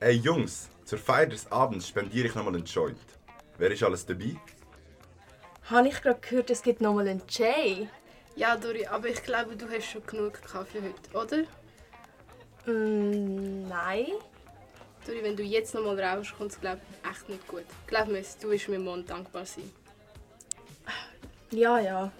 Hey 0.00 0.16
Jungs, 0.16 0.68
zur 0.84 0.98
Feier 0.98 1.26
des 1.26 1.50
Abends 1.52 1.86
spendiere 1.86 2.26
ich 2.26 2.34
nochmal 2.34 2.56
einen 2.56 2.64
Joint. 2.64 2.98
Wer 3.56 3.70
ist 3.70 3.84
alles 3.84 4.04
dabei? 4.04 4.34
Habe 5.70 5.86
ich 5.86 6.02
gerade 6.02 6.18
gehört, 6.18 6.50
es 6.50 6.60
gibt 6.60 6.80
nochmal 6.80 7.06
einen 7.06 7.22
Jay? 7.28 7.88
Ja, 8.34 8.56
Dori, 8.56 8.84
aber 8.84 9.10
ich 9.10 9.22
glaube, 9.22 9.54
du 9.54 9.68
hast 9.70 9.84
schon 9.84 10.04
genug 10.04 10.42
Kaffee 10.42 10.82
heute, 10.82 11.46
oder? 12.66 12.72
Mm, 12.72 13.68
nein. 13.68 14.06
Dori, 15.06 15.22
wenn 15.22 15.36
du 15.36 15.44
jetzt 15.44 15.72
noch 15.74 15.84
mal 15.84 16.00
rauschst, 16.00 16.36
kommt 16.36 16.50
es, 16.50 16.60
glaube 16.60 16.80
ich, 16.90 17.10
echt 17.10 17.28
nicht 17.28 17.46
gut. 17.46 17.64
Glaub 17.86 18.08
mir, 18.08 18.24
du 18.40 18.50
wirst 18.50 18.68
mir 18.68 18.80
morgen 18.80 19.06
dankbar 19.06 19.46
sein. 19.46 19.70
Ja, 21.52 21.78
ja. 21.78 22.10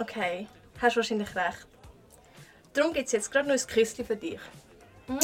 Okay, 0.00 0.48
hast 0.80 0.96
wahrscheinlich 0.96 1.34
recht. 1.34 1.66
Darum 2.72 2.92
gibt 2.92 3.06
es 3.06 3.12
jetzt 3.12 3.30
gerade 3.30 3.48
noch 3.48 3.54
ein 3.54 3.66
Küsschen 3.66 4.04
für 4.04 4.16
dich. 4.16 4.40
Uh, 5.08 5.18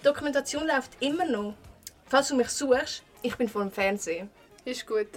die 0.00 0.04
Dokumentation 0.04 0.66
läuft 0.66 0.92
immer 1.00 1.24
noch. 1.24 1.54
Falls 2.06 2.28
du 2.28 2.36
mich 2.36 2.48
suchst, 2.48 3.02
ich 3.22 3.36
bin 3.36 3.48
vor 3.48 3.62
dem 3.62 3.72
Fernsehen. 3.72 4.30
Ist 4.64 4.86
gut. 4.86 5.08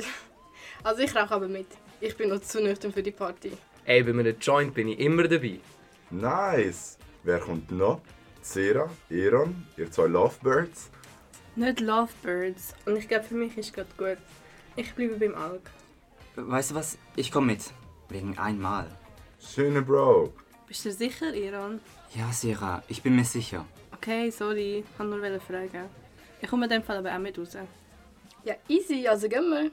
Also 0.84 1.02
ich 1.02 1.16
rauche 1.16 1.34
aber 1.34 1.48
mit. 1.48 1.68
Ich 2.02 2.16
bin 2.16 2.30
noch 2.30 2.42
zu 2.42 2.62
nüchtern 2.62 2.94
für 2.94 3.04
die 3.04 3.12
Party. 3.12 3.52
Ey, 3.86 4.04
bei 4.04 4.12
einem 4.12 4.40
Joint 4.40 4.74
bin 4.74 4.88
ich 4.88 5.00
immer 5.00 5.28
dabei. 5.28 5.60
Nice! 6.10 6.98
Wer 7.24 7.40
kommt 7.40 7.70
noch? 7.72 8.02
Sarah, 8.42 8.90
Eron, 9.10 9.68
ihr 9.78 9.92
zwei 9.92 10.08
Lovebirds. 10.08 10.90
Nicht 11.56 11.82
Lovebirds. 11.82 12.74
Und 12.86 12.96
ich 12.96 13.08
glaube, 13.08 13.26
für 13.26 13.36
mich 13.36 13.58
ist 13.58 13.74
gerade 13.74 13.90
gut. 13.98 14.18
Ich 14.76 14.94
bleibe 14.94 15.18
beim 15.18 15.36
Alk. 15.36 15.70
Weißt 16.36 16.72
du 16.72 16.76
was? 16.76 16.98
Ich 17.16 17.32
komme 17.32 17.48
mit. 17.48 17.74
Wegen 18.10 18.38
einmal. 18.38 18.88
Schöne 19.40 19.82
Bro. 19.82 20.34
Bist 20.68 20.86
du 20.86 20.92
sicher, 20.92 21.34
Iran? 21.34 21.80
Ja, 22.16 22.32
Sarah, 22.32 22.84
ich 22.88 23.02
bin 23.02 23.16
mir 23.16 23.24
sicher. 23.24 23.66
Okay, 23.94 24.32
sorry. 24.32 24.80
Ich 24.80 25.00
wollte 25.00 25.30
nur 25.30 25.40
fragen. 25.40 25.90
Ich 26.42 26.50
komme 26.50 26.66
in 26.66 26.72
dem 26.72 26.84
Fall 26.84 26.98
aber 26.98 27.14
auch 27.14 27.20
mit 27.20 27.38
raus. 27.38 27.56
Ja, 28.44 28.56
easy, 28.68 29.08
also 29.08 29.30
gehen 29.30 29.50
wir. 29.50 29.72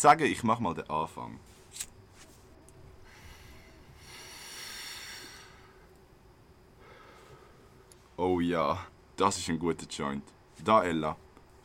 Sagen, 0.00 0.24
ich 0.24 0.42
mache 0.42 0.62
mal 0.62 0.74
den 0.74 0.88
Anfang. 0.88 1.38
Oh 8.16 8.40
ja, 8.40 8.86
das 9.16 9.38
ist 9.38 9.48
ein 9.48 9.58
guter 9.58 9.86
Joint. 9.86 10.24
Da, 10.62 10.84
Ella, 10.84 11.16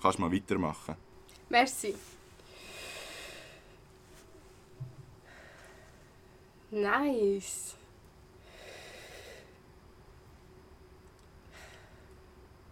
kannst 0.02 0.20
mal 0.20 0.32
weitermachen. 0.32 0.96
Merci. 1.50 1.96
Nice. 6.72 7.76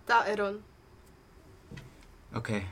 Da, 0.05 0.22
Aaron. 0.22 0.63
Okay. 2.34 2.63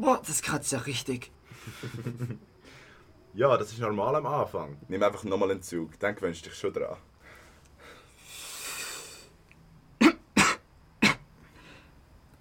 Boah, 0.00 0.22
das 0.26 0.40
kratzt 0.40 0.72
ja 0.72 0.78
richtig. 0.80 1.30
Ja, 3.32 3.56
das 3.56 3.70
ist 3.70 3.78
normal 3.78 4.16
am 4.16 4.26
Anfang. 4.26 4.76
Nimm 4.88 5.04
einfach 5.04 5.22
nochmal 5.22 5.52
einen 5.52 5.62
Zug, 5.62 5.96
dann 6.00 6.16
gewöhnst 6.16 6.44
du 6.44 6.50
dich 6.50 6.58
schon 6.58 6.72
dran. 6.72 6.96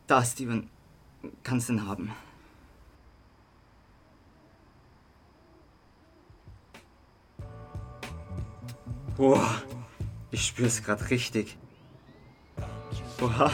Da, 0.08 0.26
Steven. 0.26 0.68
Kannst 1.44 1.70
den 1.70 1.88
haben. 1.88 2.12
Boah, 9.16 9.62
ich 10.32 10.48
spür's 10.48 10.82
gerade 10.82 11.08
richtig. 11.12 11.56
Boah, 13.20 13.52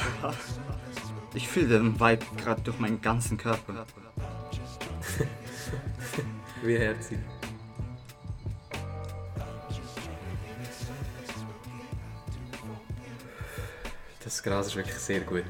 ich 1.36 1.48
fühle 1.48 1.80
den 1.80 2.00
Vibe 2.00 2.26
gerade 2.38 2.62
durch 2.62 2.80
meinen 2.80 3.02
ganzen 3.02 3.38
Körper. 3.38 3.86
Wie 6.64 6.78
herzig. 6.78 7.20
Das 14.24 14.42
Gras 14.42 14.68
ist 14.68 14.76
wirklich 14.76 14.96
sehr 14.96 15.20
gut. 15.20 15.44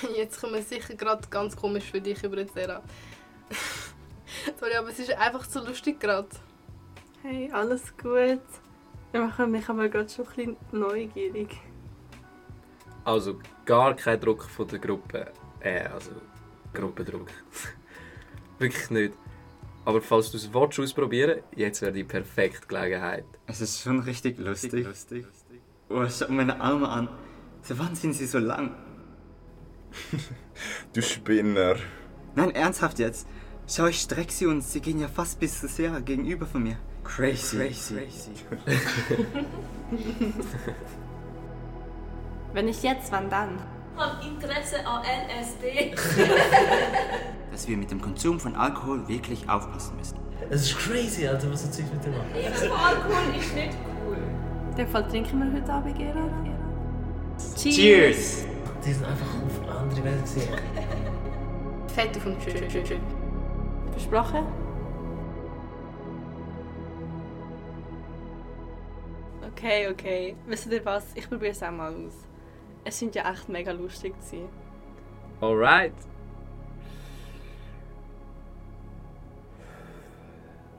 Jetzt 0.16 0.40
kommen 0.40 0.54
wir 0.54 0.62
sicher 0.62 0.94
gerade 0.94 1.26
ganz 1.28 1.54
komisch 1.56 1.90
für 1.90 2.00
dich 2.00 2.22
über 2.22 2.36
den 2.36 2.48
Sarah. 2.48 2.82
Sorry, 4.58 4.74
aber 4.74 4.88
es 4.88 4.98
ist 4.98 5.10
einfach 5.12 5.44
so 5.44 5.62
lustig 5.64 6.00
gerade. 6.00 6.28
Hey, 7.22 7.50
alles 7.52 7.94
gut. 7.96 8.40
Ich 9.12 9.20
mache 9.20 9.46
mich 9.46 9.68
aber 9.68 9.88
gerade 9.88 10.08
schon 10.08 10.26
ein 10.26 10.34
bisschen 10.34 10.56
neugierig. 10.72 11.58
Also 13.06 13.38
gar 13.64 13.94
kein 13.94 14.20
Druck 14.20 14.42
von 14.42 14.66
der 14.66 14.80
Gruppe. 14.80 15.30
Äh, 15.60 15.84
also 15.84 16.10
Gruppendruck. 16.74 17.28
Wirklich 18.58 18.90
nicht. 18.90 19.14
Aber 19.84 20.02
falls 20.02 20.32
du 20.32 20.38
es 20.38 20.52
willst, 20.52 20.80
ausprobieren 20.80 21.42
jetzt 21.54 21.82
wäre 21.82 21.92
die 21.92 22.02
perfekte 22.02 22.66
Gelegenheit. 22.66 23.24
Es 23.46 23.60
ist 23.60 23.80
schon 23.80 24.00
richtig 24.00 24.38
lustig. 24.38 24.84
lustig. 24.84 25.24
Oh, 25.88 26.04
schau 26.08 26.32
meine 26.32 26.60
Arme 26.60 26.88
an. 26.88 27.08
Seit 27.62 27.78
wann 27.78 27.94
sind 27.94 28.14
sie 28.14 28.26
so 28.26 28.38
lang? 28.38 28.74
Du 30.92 31.00
Spinner. 31.00 31.76
Nein, 32.34 32.50
ernsthaft 32.50 32.98
jetzt. 32.98 33.28
Schau, 33.68 33.86
ich 33.86 34.00
streck 34.00 34.32
sie 34.32 34.46
und 34.46 34.62
sie 34.62 34.80
gehen 34.80 34.98
ja 34.98 35.06
fast 35.06 35.38
bis 35.38 35.60
zu 35.60 35.68
Sarah 35.68 36.00
gegenüber 36.00 36.46
von 36.46 36.64
mir. 36.64 36.76
Crazy. 37.04 37.58
Crazy. 37.58 38.32
Wenn 42.56 42.64
nicht 42.64 42.82
jetzt, 42.82 43.12
wann 43.12 43.28
dann? 43.28 43.58
Hab 43.98 44.24
Interesse 44.24 44.76
an 44.86 45.02
LSD. 45.02 45.94
Dass 47.52 47.68
wir 47.68 47.76
mit 47.76 47.90
dem 47.90 48.00
Konsum 48.00 48.40
von 48.40 48.56
Alkohol 48.56 49.06
wirklich 49.06 49.46
aufpassen 49.46 49.94
müssen. 49.98 50.18
Es 50.48 50.62
ist 50.62 50.78
crazy, 50.78 51.28
Alter, 51.28 51.52
was 51.52 51.64
du 51.64 51.70
Zeug 51.70 51.92
mit 51.92 52.02
dir 52.02 52.12
machst. 52.12 52.62
Alkohol 52.62 53.38
ist 53.38 53.54
nicht 53.54 53.76
cool. 54.06 54.16
In 54.70 54.74
dem 54.74 54.88
Fall 54.88 55.06
trinken 55.06 55.38
wir 55.38 55.60
heute 55.60 55.70
Abend, 55.70 55.98
Gerard. 55.98 56.32
Cheers! 57.54 58.46
Die 58.82 58.92
sind 58.94 59.04
einfach 59.04 59.26
auf 59.26 59.62
eine 59.62 59.78
andere 59.78 60.04
Welt 60.04 60.22
gesehen. 60.22 60.54
Fett 61.88 62.16
auf 62.16 62.24
dem 62.24 62.40
Trip. 62.40 63.00
Versprochen? 63.92 64.46
Okay, 69.52 69.88
okay. 69.90 70.36
Wisst 70.46 70.72
ihr 70.72 70.82
was? 70.86 71.04
Ich 71.14 71.28
probiere 71.28 71.52
es 71.52 71.62
auch 71.62 71.70
mal 71.70 71.92
aus. 71.92 72.25
Es 72.86 73.00
scheint 73.00 73.16
ja 73.16 73.28
echt 73.28 73.48
mega 73.48 73.72
lustig 73.72 74.14
zu 74.22 74.36
sein. 74.36 74.48
Alright. 75.40 75.92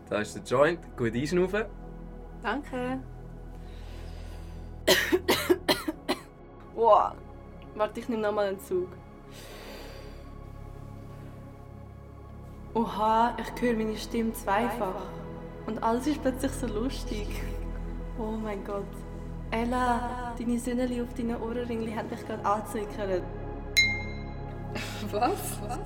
Da 0.09 0.19
ist 0.19 0.33
der 0.33 0.43
Joint. 0.43 0.79
Gut 0.95 1.13
einschnaufen. 1.13 1.65
Danke. 2.41 3.03
wow. 6.75 7.11
Warte, 7.75 7.99
ich 7.99 8.07
nehme 8.07 8.21
nochmal 8.21 8.47
einen 8.47 8.59
Zug. 8.61 8.87
Oha, 12.73 13.35
ich 13.37 13.61
höre 13.61 13.75
meine 13.75 13.97
Stimme 13.97 14.31
zweifach. 14.31 15.01
Und 15.65 15.83
alles 15.83 16.07
ist 16.07 16.21
plötzlich 16.21 16.53
so 16.53 16.67
lustig. 16.67 17.27
Oh 18.17 18.31
mein 18.31 18.63
Gott. 18.63 18.85
Ella, 19.51 20.26
deine 20.37 20.59
Söhneli 20.59 21.01
auf 21.01 21.13
deinen 21.13 21.41
Ohrenringli 21.41 21.93
haben 21.93 22.09
dich 22.09 22.25
gerade 22.25 22.45
angezwickert. 22.45 23.23
Was? 25.11 25.61
Was? 25.67 25.79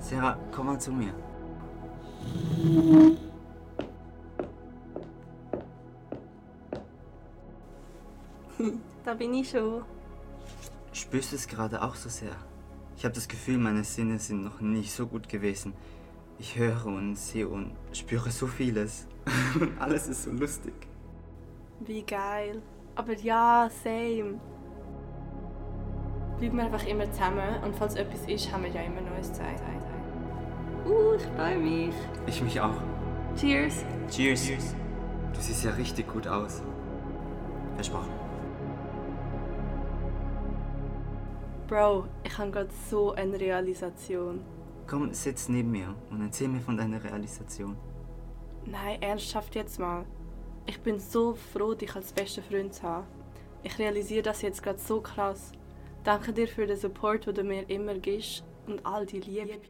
Sarah, 0.00 0.38
komm 0.52 0.66
mal 0.66 0.80
zu 0.80 0.92
mir. 0.92 1.14
Da 9.04 9.14
bin 9.14 9.34
ich 9.34 9.50
schon. 9.50 9.84
Spürst 10.92 11.30
du 11.30 11.36
es 11.36 11.46
gerade 11.46 11.80
auch 11.80 11.94
so 11.94 12.08
sehr? 12.08 12.34
Ich 12.96 13.04
habe 13.04 13.14
das 13.14 13.28
Gefühl, 13.28 13.58
meine 13.58 13.84
Sinne 13.84 14.18
sind 14.18 14.42
noch 14.42 14.60
nicht 14.60 14.92
so 14.92 15.06
gut 15.06 15.28
gewesen. 15.28 15.74
Ich 16.40 16.58
höre 16.58 16.86
und 16.86 17.14
sehe 17.14 17.46
und 17.46 17.70
spüre 17.92 18.30
so 18.30 18.48
vieles. 18.48 19.06
Alles 19.78 20.08
ist 20.08 20.24
so 20.24 20.32
lustig. 20.32 20.74
Wie 21.80 22.02
geil. 22.02 22.62
Aber 22.94 23.14
ja, 23.14 23.68
same. 23.82 24.40
Bleiben 26.38 26.56
wir 26.56 26.64
einfach 26.64 26.86
immer 26.86 27.10
zusammen 27.10 27.62
und 27.64 27.74
falls 27.76 27.94
etwas 27.94 28.26
ist, 28.26 28.52
haben 28.52 28.64
wir 28.64 28.70
ja 28.70 28.82
immer 28.82 29.00
Neues 29.00 29.32
zu 29.32 29.38
sagen. 29.38 29.82
Uh, 30.86 31.14
ich 31.14 31.22
freue 31.22 31.58
mich. 31.58 31.94
Ich 32.26 32.42
mich 32.42 32.60
auch. 32.60 32.74
Cheers. 33.36 33.84
Cheers. 34.08 34.74
Du 35.32 35.40
siehst 35.40 35.64
ja 35.64 35.72
richtig 35.72 36.06
gut 36.06 36.26
aus. 36.26 36.62
Versprochen. 37.74 38.10
Bro, 41.66 42.04
ich 42.22 42.38
habe 42.38 42.50
gerade 42.52 42.70
so 42.88 43.12
eine 43.12 43.38
Realisation. 43.40 44.40
Komm, 44.86 45.12
sitz 45.12 45.48
neben 45.48 45.72
mir 45.72 45.94
und 46.10 46.22
erzähl 46.22 46.46
mir 46.46 46.60
von 46.60 46.76
deiner 46.76 47.02
Realisation. 47.02 47.76
Nein, 48.64 49.02
ernsthaft 49.02 49.56
jetzt 49.56 49.80
mal. 49.80 50.04
Ich 50.66 50.80
bin 50.80 50.98
so 50.98 51.34
froh, 51.34 51.74
dich 51.74 51.94
als 51.94 52.12
besten 52.12 52.42
Freund 52.42 52.74
zu 52.74 52.82
haben. 52.82 53.06
Ich 53.62 53.78
realisiere 53.78 54.22
das 54.22 54.42
jetzt 54.42 54.62
gerade 54.62 54.78
so 54.78 55.00
krass. 55.00 55.52
Danke 56.04 56.32
dir 56.32 56.48
für 56.48 56.66
den 56.66 56.76
Support, 56.76 57.26
den 57.26 57.34
du 57.34 57.44
mir 57.44 57.68
immer 57.68 57.94
gibst 57.94 58.44
und 58.66 58.84
all 58.84 59.06
die 59.06 59.20
Liebe. 59.20 59.60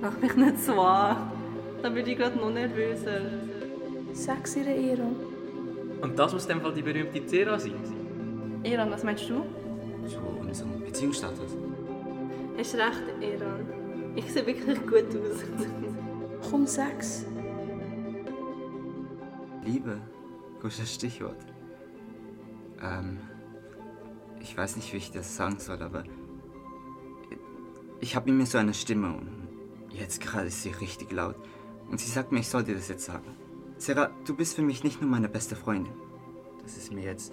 Mach 0.00 0.18
mich 0.18 0.34
nicht 0.34 0.58
so 0.58 0.80
an. 0.80 1.30
Da 1.82 1.88
bin 1.88 2.06
ich 2.06 2.16
gerade 2.16 2.38
noch 2.38 2.50
nervöser. 2.50 3.20
Sag's 4.12 4.56
ihr, 4.56 4.66
Eron. 4.66 5.16
Und 6.00 6.18
das 6.18 6.32
muss 6.32 6.44
in 6.44 6.50
dem 6.50 6.60
Fall 6.62 6.72
die 6.72 6.82
berühmte 6.82 7.24
Zera 7.26 7.58
sein. 7.58 8.60
Eran, 8.62 8.90
was 8.90 9.04
meinst 9.04 9.28
du? 9.28 9.44
So 10.06 10.18
unseren 10.40 10.80
Beziehungsstatus. 10.80 11.56
Hast 12.58 12.74
recht, 12.74 13.02
Eran. 13.20 13.79
Ich 14.16 14.32
sehe 14.32 14.46
wirklich 14.46 14.80
gut 14.86 15.04
aus. 15.16 16.50
Komm, 16.50 16.66
sag's. 16.66 17.24
Liebe, 19.64 20.00
gutes 20.60 20.94
Stichwort. 20.94 21.44
Ähm, 22.82 23.20
ich 24.40 24.56
weiß 24.56 24.76
nicht, 24.76 24.92
wie 24.92 24.96
ich 24.96 25.10
das 25.10 25.36
sagen 25.36 25.58
soll, 25.58 25.82
aber 25.82 26.04
ich 28.00 28.16
habe 28.16 28.30
in 28.30 28.38
mir 28.38 28.46
so 28.46 28.58
eine 28.58 28.74
Stimme 28.74 29.14
und 29.14 29.48
jetzt 29.90 30.20
gerade 30.20 30.48
ist 30.48 30.62
sie 30.62 30.70
richtig 30.70 31.12
laut. 31.12 31.36
Und 31.90 32.00
sie 32.00 32.10
sagt 32.10 32.32
mir, 32.32 32.40
ich 32.40 32.48
soll 32.48 32.64
dir 32.64 32.74
das 32.74 32.88
jetzt 32.88 33.04
sagen. 33.04 33.36
Sarah, 33.76 34.10
du 34.24 34.34
bist 34.34 34.56
für 34.56 34.62
mich 34.62 34.84
nicht 34.84 35.00
nur 35.00 35.10
meine 35.10 35.28
beste 35.28 35.56
Freundin. 35.56 35.92
Das 36.62 36.76
ist 36.76 36.92
mir 36.92 37.04
jetzt 37.04 37.32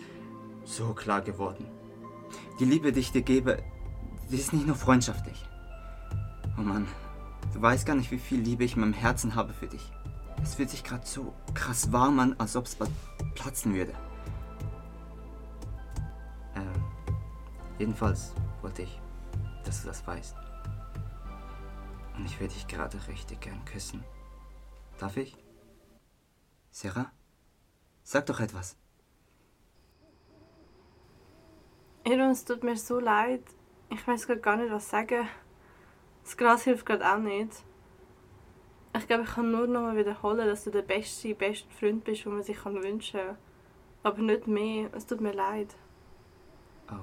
so 0.63 0.93
klar 0.93 1.21
geworden. 1.21 1.67
Die 2.59 2.65
Liebe, 2.65 2.91
die 2.91 2.99
ich 2.99 3.11
dir 3.11 3.21
gebe, 3.21 3.63
die 4.29 4.37
ist 4.37 4.53
nicht 4.53 4.67
nur 4.67 4.75
freundschaftlich. 4.75 5.45
Oh 6.57 6.61
Mann, 6.61 6.87
du 7.53 7.61
weißt 7.61 7.85
gar 7.85 7.95
nicht, 7.95 8.09
wie 8.09 8.17
viel 8.17 8.41
Liebe 8.41 8.63
ich 8.63 8.73
in 8.73 8.81
meinem 8.81 8.93
Herzen 8.93 9.35
habe 9.35 9.53
für 9.53 9.67
dich. 9.67 9.91
Es 10.41 10.55
fühlt 10.55 10.71
sich 10.71 10.83
gerade 10.83 11.05
so 11.05 11.33
krass 11.53 11.91
warm 11.91 12.19
an, 12.19 12.35
als 12.39 12.55
ob 12.55 12.65
es 12.65 12.75
platzen 13.35 13.75
würde. 13.75 13.93
Ähm, 16.55 16.83
jedenfalls 17.77 18.33
wollte 18.61 18.81
ich, 18.81 18.99
dass 19.65 19.81
du 19.81 19.87
das 19.87 20.05
weißt. 20.07 20.35
Und 22.17 22.25
ich 22.25 22.39
würde 22.39 22.53
dich 22.53 22.67
gerade 22.67 22.97
richtig 23.07 23.39
gern 23.39 23.63
küssen. 23.65 24.03
Darf 24.97 25.15
ich? 25.17 25.37
Sarah? 26.71 27.11
Sag 28.03 28.25
doch 28.25 28.39
etwas. 28.39 28.75
Eron, 32.03 32.31
es 32.31 32.45
tut 32.45 32.63
mir 32.63 32.77
so 32.77 32.99
leid. 32.99 33.43
Ich 33.89 34.07
weiß 34.07 34.25
gerade 34.25 34.41
gar 34.41 34.57
nicht, 34.57 34.71
was 34.71 34.89
sagen. 34.89 35.27
Das 36.27 36.35
Gras 36.35 36.63
hilft 36.63 36.85
gerade 36.85 37.09
auch 37.09 37.19
nicht. 37.19 37.53
Ich 38.97 39.07
glaube, 39.07 39.23
ich 39.23 39.29
kann 39.29 39.49
nur 39.49 39.65
noch 39.65 39.79
mal 39.79 39.95
wiederholen, 39.95 40.45
dass 40.45 40.65
du 40.65 40.71
der 40.71 40.81
beste, 40.81 41.33
beste 41.33 41.69
Freund 41.79 42.03
bist, 42.03 42.25
den 42.25 42.33
man 42.33 42.43
sich 42.43 42.57
kann 42.57 42.83
wünschen 42.83 43.21
kann. 43.21 43.37
Aber 44.03 44.21
nicht 44.21 44.45
mehr. 44.45 44.89
Es 44.93 45.05
tut 45.05 45.21
mir 45.21 45.31
leid. 45.31 45.73
Oh. 46.91 46.95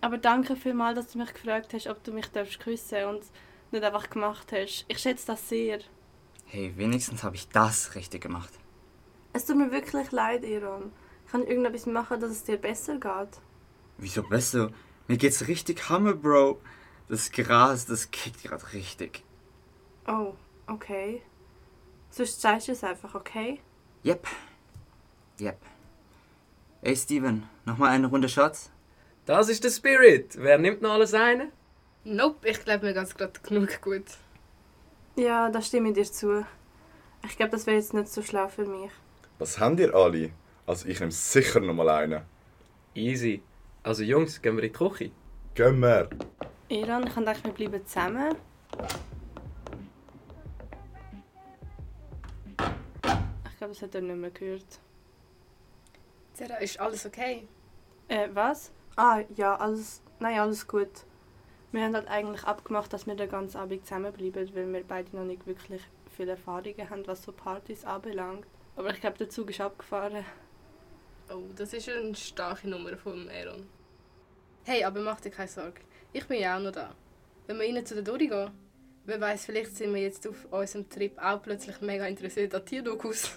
Aber 0.00 0.16
danke 0.16 0.56
vielmals, 0.56 0.96
dass 0.96 1.12
du 1.12 1.18
mich 1.18 1.34
gefragt 1.34 1.74
hast, 1.74 1.86
ob 1.86 2.02
du 2.02 2.12
mich 2.12 2.26
darfst 2.28 2.58
küssen 2.58 3.04
und 3.04 3.22
nicht 3.70 3.84
einfach 3.84 4.08
gemacht 4.08 4.50
hast. 4.52 4.86
Ich 4.88 4.98
schätze 4.98 5.26
das 5.26 5.46
sehr. 5.46 5.80
Hey, 6.46 6.72
wenigstens 6.78 7.22
habe 7.22 7.36
ich 7.36 7.50
das 7.50 7.94
richtig 7.96 8.22
gemacht. 8.22 8.54
Es 9.34 9.44
tut 9.44 9.58
mir 9.58 9.70
wirklich 9.70 10.10
leid, 10.10 10.42
Eron. 10.42 10.90
Ich 11.26 11.32
kann 11.32 11.46
irgendetwas 11.46 11.84
machen, 11.84 12.18
dass 12.18 12.30
es 12.30 12.44
dir 12.44 12.56
besser 12.56 12.94
geht. 12.94 13.42
Wieso 13.98 14.22
besser? 14.22 14.70
Mir 15.06 15.18
geht's 15.18 15.48
richtig 15.48 15.90
Hammer, 15.90 16.14
Bro. 16.14 16.62
Das 17.08 17.30
Gras, 17.30 17.86
das 17.86 18.10
kickt 18.10 18.42
gerade 18.42 18.72
richtig. 18.72 19.22
Oh, 20.06 20.34
okay. 20.66 21.22
Sonst 22.10 22.40
zeigst 22.40 22.68
du 22.68 22.72
es 22.72 22.84
einfach, 22.84 23.14
okay? 23.14 23.60
Yep. 24.04 24.26
Yep. 25.40 25.58
Ey, 26.82 26.96
Steven, 26.96 27.48
nochmal 27.64 27.90
eine 27.90 28.06
Runde 28.06 28.28
Shots? 28.28 28.70
Das 29.26 29.48
ist 29.48 29.64
der 29.64 29.70
Spirit. 29.70 30.36
Wer 30.38 30.58
nimmt 30.58 30.82
noch 30.82 30.92
alles 30.92 31.14
eine? 31.14 31.50
Nope, 32.04 32.48
ich 32.48 32.62
glaube, 32.62 32.86
mir 32.86 32.94
geht's 32.94 33.14
gerade 33.14 33.40
genug 33.40 33.80
gut. 33.80 34.04
Ja, 35.16 35.48
da 35.50 35.62
stimme 35.62 35.88
ich 35.88 35.94
dir 35.94 36.04
zu. 36.04 36.46
Ich 37.26 37.36
glaube, 37.36 37.52
das 37.52 37.66
wäre 37.66 37.76
jetzt 37.76 37.94
nicht 37.94 38.08
so 38.08 38.22
schlau 38.22 38.48
für 38.48 38.66
mich. 38.66 38.90
Was 39.38 39.58
habt 39.58 39.80
ihr 39.80 39.94
alle? 39.94 40.30
Also 40.66 40.86
ich 40.86 41.00
nehme 41.00 41.12
sicher 41.12 41.60
noch 41.60 41.74
mal 41.74 41.88
einen. 41.88 42.22
Easy. 42.94 43.42
Also 43.82 44.02
Jungs, 44.02 44.40
gehen 44.42 44.56
wir 44.56 44.62
in 44.64 44.72
die 44.72 44.78
Küche. 44.78 45.10
Gehen 45.54 45.80
wir. 45.80 46.10
Eran, 46.68 47.06
ich 47.06 47.12
dachte, 47.12 47.44
wir 47.44 47.52
bleiben 47.52 47.86
zusammen. 47.86 48.36
Ich 53.50 53.58
glaube, 53.58 53.74
das 53.74 53.82
hat 53.82 53.94
er 53.94 54.00
nicht 54.00 54.16
mehr 54.16 54.30
gehört. 54.30 54.80
Sarah, 56.32 56.56
ist 56.56 56.80
alles 56.80 57.06
okay? 57.06 57.46
Äh, 58.08 58.28
was? 58.32 58.72
Ah, 58.96 59.20
ja, 59.36 59.56
alles. 59.56 60.02
Nein, 60.18 60.38
alles 60.38 60.66
gut. 60.66 60.88
Wir 61.70 61.84
haben 61.84 61.94
halt 61.94 62.08
eigentlich 62.08 62.44
abgemacht, 62.44 62.92
dass 62.92 63.06
wir 63.06 63.14
den 63.14 63.28
ganzen 63.28 63.58
Abend 63.58 63.84
zusammenbleiben, 63.86 64.54
weil 64.54 64.72
wir 64.72 64.84
beide 64.84 65.14
noch 65.16 65.24
nicht 65.24 65.46
wirklich 65.46 65.82
viele 66.16 66.32
Erfahrungen 66.32 66.88
haben, 66.88 67.06
was 67.06 67.22
so 67.22 67.32
Partys 67.32 67.84
anbelangt. 67.84 68.46
Aber 68.76 68.90
ich 68.90 69.00
glaube, 69.00 69.18
der 69.18 69.28
Zug 69.28 69.50
ist 69.50 69.60
abgefahren. 69.60 70.24
Oh, 71.30 71.42
das 71.56 71.72
ist 71.72 71.88
eine 71.88 72.14
starke 72.14 72.68
Nummer 72.68 72.96
von 72.96 73.28
Aaron. 73.28 73.66
Hey, 74.64 74.84
aber 74.84 75.00
mach 75.00 75.20
dir 75.20 75.30
keine 75.30 75.48
Sorge. 75.48 75.80
Ich 76.16 76.28
bin 76.28 76.40
ja 76.40 76.56
auch 76.56 76.60
noch 76.60 76.70
da. 76.70 76.94
Wenn 77.48 77.58
wir 77.58 77.66
rein 77.66 77.84
zu 77.84 77.94
der 77.94 78.04
Dori 78.04 78.28
gehen, 78.28 78.48
wer 79.04 79.20
weiß, 79.20 79.46
vielleicht 79.46 79.76
sind 79.76 79.92
wir 79.92 80.00
jetzt 80.00 80.24
auf 80.28 80.46
unserem 80.48 80.88
Trip 80.88 81.18
auch 81.18 81.42
plötzlich 81.42 81.80
mega 81.80 82.06
interessiert 82.06 82.54
an 82.54 82.64
Tierdokus. 82.64 83.36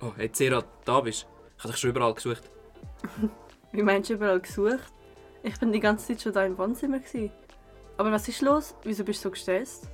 Oh, 0.00 0.12
hey 0.16 0.30
Zera, 0.30 0.62
da 0.84 1.00
bist 1.00 1.26
Ich 1.56 1.64
habe 1.64 1.72
dich 1.72 1.80
schon 1.80 1.90
überall 1.90 2.14
gesucht. 2.14 2.48
Wie 3.72 3.82
meinst 3.82 4.10
du 4.10 4.14
überall 4.14 4.38
gesucht? 4.38 4.97
Ich 5.42 5.58
bin 5.58 5.72
die 5.72 5.80
ganze 5.80 6.08
Zeit 6.08 6.22
schon 6.22 6.32
da 6.32 6.44
im 6.44 6.58
Wohnzimmer. 6.58 6.98
Gewesen. 6.98 7.30
Aber 7.96 8.12
was 8.12 8.28
ist 8.28 8.42
los? 8.42 8.74
Wieso 8.84 9.04
bist 9.04 9.20
du 9.20 9.28
so 9.28 9.30
gestresst? 9.30 9.88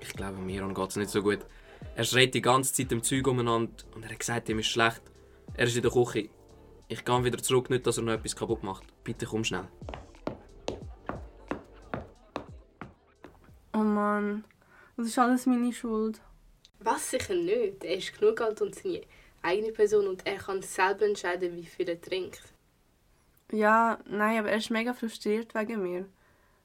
Ich 0.00 0.12
glaube, 0.14 0.38
Miron 0.38 0.74
geht 0.74 0.90
es 0.90 0.96
nicht 0.96 1.10
so 1.10 1.22
gut. 1.22 1.40
Er 1.94 2.04
schreit 2.04 2.34
die 2.34 2.42
ganze 2.42 2.72
Zeit 2.72 2.92
im 2.92 3.02
Zeug 3.02 3.26
umeinander 3.26 3.72
und 3.94 4.04
er 4.04 4.10
hat 4.10 4.18
gesagt, 4.18 4.48
ihm 4.48 4.58
ist 4.58 4.68
schlecht. 4.68 5.02
Er 5.54 5.66
ist 5.66 5.76
in 5.76 5.82
der 5.82 5.90
Küche. 5.90 6.28
Ich 6.88 7.04
gehe 7.04 7.24
wieder 7.24 7.38
zurück, 7.38 7.70
nicht, 7.70 7.86
dass 7.86 7.98
er 7.98 8.02
noch 8.02 8.14
etwas 8.14 8.34
kaputt 8.34 8.62
macht. 8.62 8.84
Bitte 9.04 9.26
komm 9.26 9.44
schnell. 9.44 9.68
Oh 13.72 13.78
Mann, 13.78 14.44
das 14.96 15.06
ist 15.06 15.18
alles 15.18 15.46
meine 15.46 15.72
Schuld. 15.72 16.20
Was 16.80 17.10
sicher 17.10 17.34
nicht. 17.34 17.84
Er 17.84 17.96
ist 17.96 18.18
genug 18.18 18.40
alt 18.40 18.60
und 18.60 18.74
seine 18.74 19.02
eigene 19.42 19.72
Person 19.72 20.08
und 20.08 20.26
er 20.26 20.38
kann 20.38 20.62
selber 20.62 21.06
entscheiden, 21.06 21.56
wie 21.56 21.66
viel 21.66 21.88
er 21.88 22.00
trinkt. 22.00 22.42
Ja, 23.52 23.98
nein, 24.06 24.38
aber 24.38 24.50
er 24.50 24.58
ist 24.58 24.70
mega 24.70 24.94
frustriert 24.94 25.54
wegen 25.54 25.82
mir. 25.82 26.06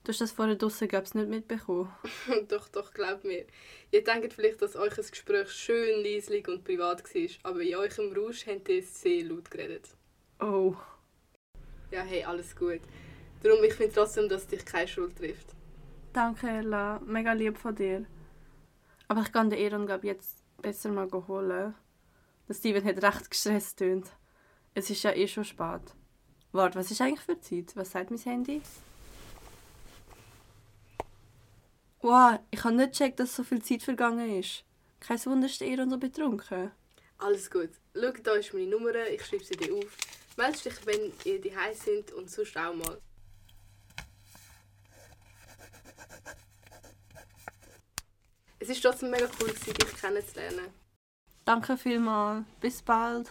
Du 0.04 0.10
hast 0.10 0.21
das 0.21 0.32
vorher 0.32 0.56
draussen, 0.56 0.88
glaube 0.88 1.06
ich, 1.08 1.15
nicht 1.15 1.30
mitbekommen. 1.30 1.91
doch, 2.48 2.67
doch, 2.67 2.93
glaub 2.93 3.24
mir. 3.24 3.45
Ihr 3.89 4.04
denkt 4.04 4.34
vielleicht, 4.34 4.62
dass 4.62 4.76
euch 4.76 4.95
ein 5.00 5.06
Gespräch 5.10 5.50
schön 5.50 6.04
leislich 6.04 6.48
und 6.48 6.63
privat 6.63 7.04
war, 7.04 7.30
aber 7.43 7.62
in 7.62 7.76
eurem 7.76 8.13
Rausch 8.13 8.45
habt 8.45 8.69
ihr 8.69 8.84
sehr 8.84 9.24
laut 9.24 9.50
geredet. 9.50 9.89
Oh. 10.39 10.76
Ja, 11.89 12.02
hey, 12.02 12.24
alles 12.24 12.56
gut. 12.56 12.82
Darum, 13.41 13.63
ich 13.63 13.74
finde 13.74 13.93
trotzdem, 13.93 14.30
dass 14.30 14.45
dich 14.45 14.63
keine 14.63 14.88
Schuld 14.88 15.17
trifft. 15.17 15.56
Danke, 16.13 16.50
Ella. 16.50 17.00
Mega 17.04 17.34
lieb 17.34 17.58
von 17.58 17.76
dir. 17.76 18.06
Aber 19.08 19.21
ich 19.21 19.32
kann 19.32 19.50
den 19.50 19.60
Eron, 19.60 19.88
glaube 19.88 20.06
jetzt 20.08 20.43
besser 20.62 20.89
mal 20.91 21.10
holen. 21.12 21.74
Der 22.48 22.54
Steven 22.54 22.86
hat 22.86 23.04
recht 23.04 23.32
gestresst 23.32 23.80
tönt. 23.80 24.12
Es 24.76 24.89
ist 24.89 25.04
ja 25.04 25.13
eh 25.13 25.28
schon 25.28 25.45
spät. 25.45 25.82
Warte, 26.55 26.79
was 26.79 26.89
ist 26.89 27.01
eigentlich 27.01 27.19
für 27.19 27.37
Zeit? 27.41 27.75
Was 27.75 27.91
sagt 27.91 28.11
mein 28.11 28.19
Handy? 28.19 28.61
Wow, 32.01 32.39
ich 32.49 32.63
habe 32.63 32.75
nicht 32.75 32.91
gecheckt, 32.91 33.19
dass 33.19 33.35
so 33.35 33.43
viel 33.43 33.61
Zeit 33.61 33.83
vergangen 33.83 34.39
ist. 34.39 34.63
Kein 35.01 35.23
Wunder, 35.25 35.47
ist 35.47 35.59
der 35.59 35.67
Eron 35.67 35.89
so 35.89 35.97
betrunken. 35.97 36.71
Alles 37.17 37.51
gut. 37.51 37.71
Schau, 37.93 38.11
da 38.23 38.35
ist 38.35 38.53
meine 38.53 38.67
Nummer, 38.67 38.95
ich 38.95 39.25
schreibe 39.25 39.43
sie 39.43 39.57
dir 39.57 39.75
auf. 39.75 39.97
Meldest 40.37 40.65
dich, 40.65 40.85
wenn 40.85 41.11
ihr 41.25 41.41
daheim 41.41 41.73
sind 41.73 42.13
und 42.13 42.31
sonst 42.31 42.55
auch 42.55 42.73
mal. 42.73 43.01
Es 48.59 48.69
ist 48.69 48.81
trotzdem 48.81 49.09
mega 49.11 49.27
cool, 49.41 49.49
dich 49.49 49.97
kennenzulernen. 49.99 50.73
Danke 51.43 51.75
vielmals. 51.77 52.45
Bis 52.61 52.81
bald. 52.81 53.29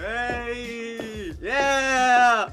Hey! 0.00 1.34
Yeah! 1.42 2.48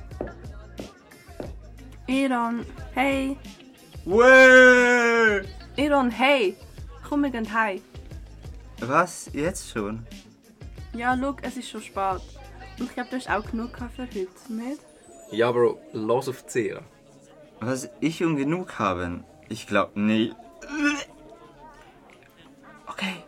Eron, 2.10 2.66
hey. 2.94 3.38
Way! 4.06 5.48
Eron, 5.78 6.12
hey. 6.12 6.58
Komm, 7.08 7.24
wir 7.24 7.30
gehen 7.30 7.48
heim. 7.54 7.82
Was? 8.82 9.30
Jetzt 9.32 9.72
schon? 9.72 10.06
Ja, 10.94 11.18
schau, 11.18 11.38
es 11.42 11.56
ist 11.56 11.70
schon 11.70 11.82
spät. 11.82 12.22
Und 12.80 12.88
ich 12.88 12.94
glaube, 12.94 13.10
du 13.12 13.16
hast 13.16 13.30
auch 13.30 13.50
genug 13.50 13.74
gehabt 13.74 13.96
für 13.96 14.02
heute, 14.02 14.28
nicht? 14.50 14.82
Ja, 15.32 15.50
Bro, 15.50 15.80
los 15.94 16.28
auf 16.28 16.46
Zera. 16.48 16.82
Was 17.62 17.90
ich 18.02 18.22
um 18.26 18.36
genug 18.36 18.78
haben? 18.78 19.24
Ich 19.48 19.68
glaub 19.68 19.96
nicht. 19.96 20.36
Okay, 22.88 23.24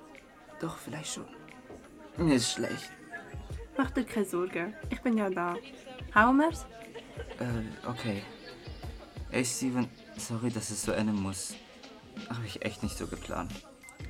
doch, 0.60 0.78
vielleicht 0.78 1.14
schon. 1.14 1.28
Mir 2.18 2.36
ist 2.36 2.52
schlecht. 2.52 2.99
Mach 3.80 3.92
dir 3.92 4.04
keine 4.04 4.26
Sorgen. 4.26 4.74
Ich 4.89 5.00
bin 5.00 5.18
ja 5.18 5.30
da. 5.30 5.56
Hauen 6.13 6.38
wir's? 6.38 6.65
Äh, 7.39 7.88
okay. 7.88 8.24
Ey, 9.32 9.46
Steven, 9.46 9.88
sorry, 10.18 10.50
dass 10.50 10.70
es 10.70 10.84
so 10.84 10.92
enden 10.92 11.15
muss. 11.15 11.56
Habe 12.30 12.46
ich 12.46 12.62
echt 12.65 12.84
nicht 12.84 12.98
so 12.98 13.08
geplant. 13.08 13.54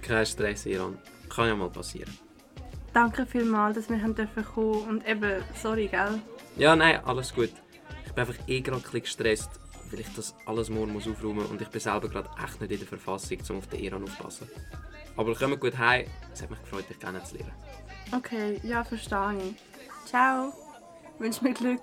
Kein 0.01 0.25
Stress, 0.25 0.65
Iran. 0.65 0.97
Kann 1.29 1.49
ja 1.49 1.55
mal 1.55 1.69
passieren. 1.69 2.11
Danke 2.95 3.27
vielmals, 3.27 3.75
dass 3.75 3.89
wir 3.91 4.01
haben 4.01 4.15
dürfen 4.15 4.43
kommen 4.43 4.87
und 4.87 5.07
eben, 5.07 5.43
sorry, 5.53 5.85
gell? 5.85 6.19
Ja, 6.57 6.75
nein, 6.75 7.05
alles 7.05 7.31
gut. 7.31 7.51
Ich 8.07 8.11
bin 8.11 8.21
einfach 8.25 8.47
eh 8.47 8.61
gerade 8.61 8.81
ein 8.83 9.01
gestresst, 9.01 9.51
weil 9.91 9.99
ich 9.99 10.11
das 10.15 10.33
alles 10.47 10.71
morgen 10.71 10.93
muss 10.93 11.07
aufräumen 11.07 11.43
muss 11.43 11.51
und 11.51 11.61
ich 11.61 11.69
bin 11.69 11.79
selber 11.79 12.09
gerade 12.09 12.31
echt 12.43 12.59
nicht 12.59 12.71
in 12.71 12.79
der 12.79 12.87
Verfassung, 12.87 13.37
um 13.49 13.57
auf 13.57 13.67
den 13.67 13.81
Iran 13.81 14.01
aufzupassen. 14.01 14.49
Aber 15.15 15.35
kommt 15.35 15.59
gut 15.59 15.77
heim. 15.77 16.07
Es 16.33 16.41
hat 16.41 16.49
mich 16.49 16.59
gefreut, 16.63 16.89
dich 16.89 16.97
kennenzulernen. 16.97 17.53
Okay, 18.11 18.59
ja, 18.63 18.83
verstehe 18.83 19.37
ich. 19.37 19.55
Ciao. 20.09 20.53
Wünsch 21.19 21.41
mir 21.41 21.53
Glück. 21.53 21.81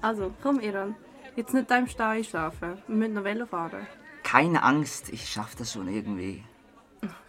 Also, 0.00 0.32
komm, 0.42 0.58
Iran. 0.60 0.96
Jetzt 1.36 1.54
nicht 1.54 1.70
da 1.70 1.78
im 1.78 1.86
Stall 1.86 2.16
einschlafen. 2.18 2.82
Wir 2.86 2.96
müssen 2.96 3.14
noch 3.14 3.24
Velo 3.24 3.46
fahren. 3.46 3.86
Keine 4.22 4.62
Angst, 4.62 5.10
ich 5.10 5.28
schaff 5.28 5.54
das 5.54 5.72
schon 5.72 5.88
irgendwie. 5.88 6.44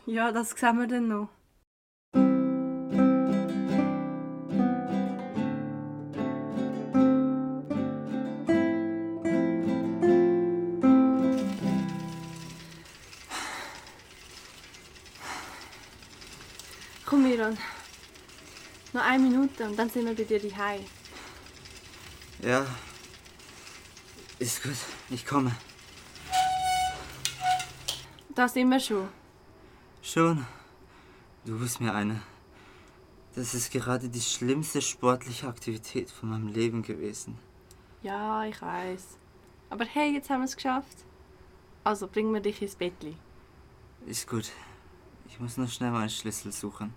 Ja, 0.06 0.32
das 0.32 0.52
sehen 0.52 0.80
wir 0.80 0.88
dann 0.88 1.08
noch. 1.08 1.30
Komm, 17.34 17.40
Miran. 17.40 17.58
Noch 18.94 19.02
eine 19.02 19.24
Minute 19.24 19.66
und 19.66 19.78
dann 19.78 19.90
sind 19.90 20.06
wir 20.06 20.14
bei 20.14 20.24
dir 20.24 20.40
daheim. 20.40 20.82
Ja. 22.42 22.66
Ist 24.38 24.62
gut, 24.62 24.76
ich 25.10 25.26
komme. 25.26 25.52
Da 28.36 28.48
sind 28.48 28.70
wir 28.70 28.80
schon. 28.80 29.08
Schon. 30.02 30.46
Du 31.46 31.58
bist 31.58 31.82
mir 31.82 31.94
eine. 31.94 32.22
Das 33.36 33.56
ist 33.56 33.72
gerade 33.72 34.10
die 34.10 34.22
schlimmste 34.22 34.82
sportliche 34.82 35.48
Aktivität 35.48 36.12
von 36.12 36.30
meinem 36.30 36.48
Leben 36.48 36.84
gewesen. 36.84 37.40
Ja, 38.04 38.46
ich 38.46 38.62
weiß. 38.62 39.18
Aber 39.72 39.86
hey, 39.86 40.14
jetzt 40.14 40.30
haben 40.30 40.42
wir 40.42 40.46
es 40.46 40.56
geschafft. 40.56 40.98
Also 41.84 42.08
bringen 42.08 42.34
wir 42.34 42.42
dich 42.42 42.62
ins 42.62 42.76
Bettli. 42.76 43.16
Ist 44.06 44.28
gut. 44.28 44.52
Ich 45.28 45.40
muss 45.40 45.58
nur 45.58 45.68
schnell 45.68 45.92
meinen 45.92 46.10
Schlüssel 46.10 46.52
suchen. 46.52 46.94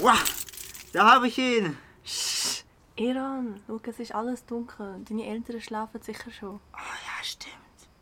Wow, 0.00 0.44
da 0.92 1.14
habe 1.14 1.28
ich 1.28 1.38
ihn. 1.38 1.76
Iran, 2.96 3.60
schau, 3.66 3.80
es 3.86 3.98
ist 3.98 4.14
alles 4.14 4.44
dunkel. 4.44 5.00
Deine 5.08 5.26
Eltern 5.26 5.60
schlafen 5.60 6.02
sicher 6.02 6.30
schon. 6.30 6.60
Ah 6.72 6.78
ja, 6.78 7.24
stimmt. 7.24 7.54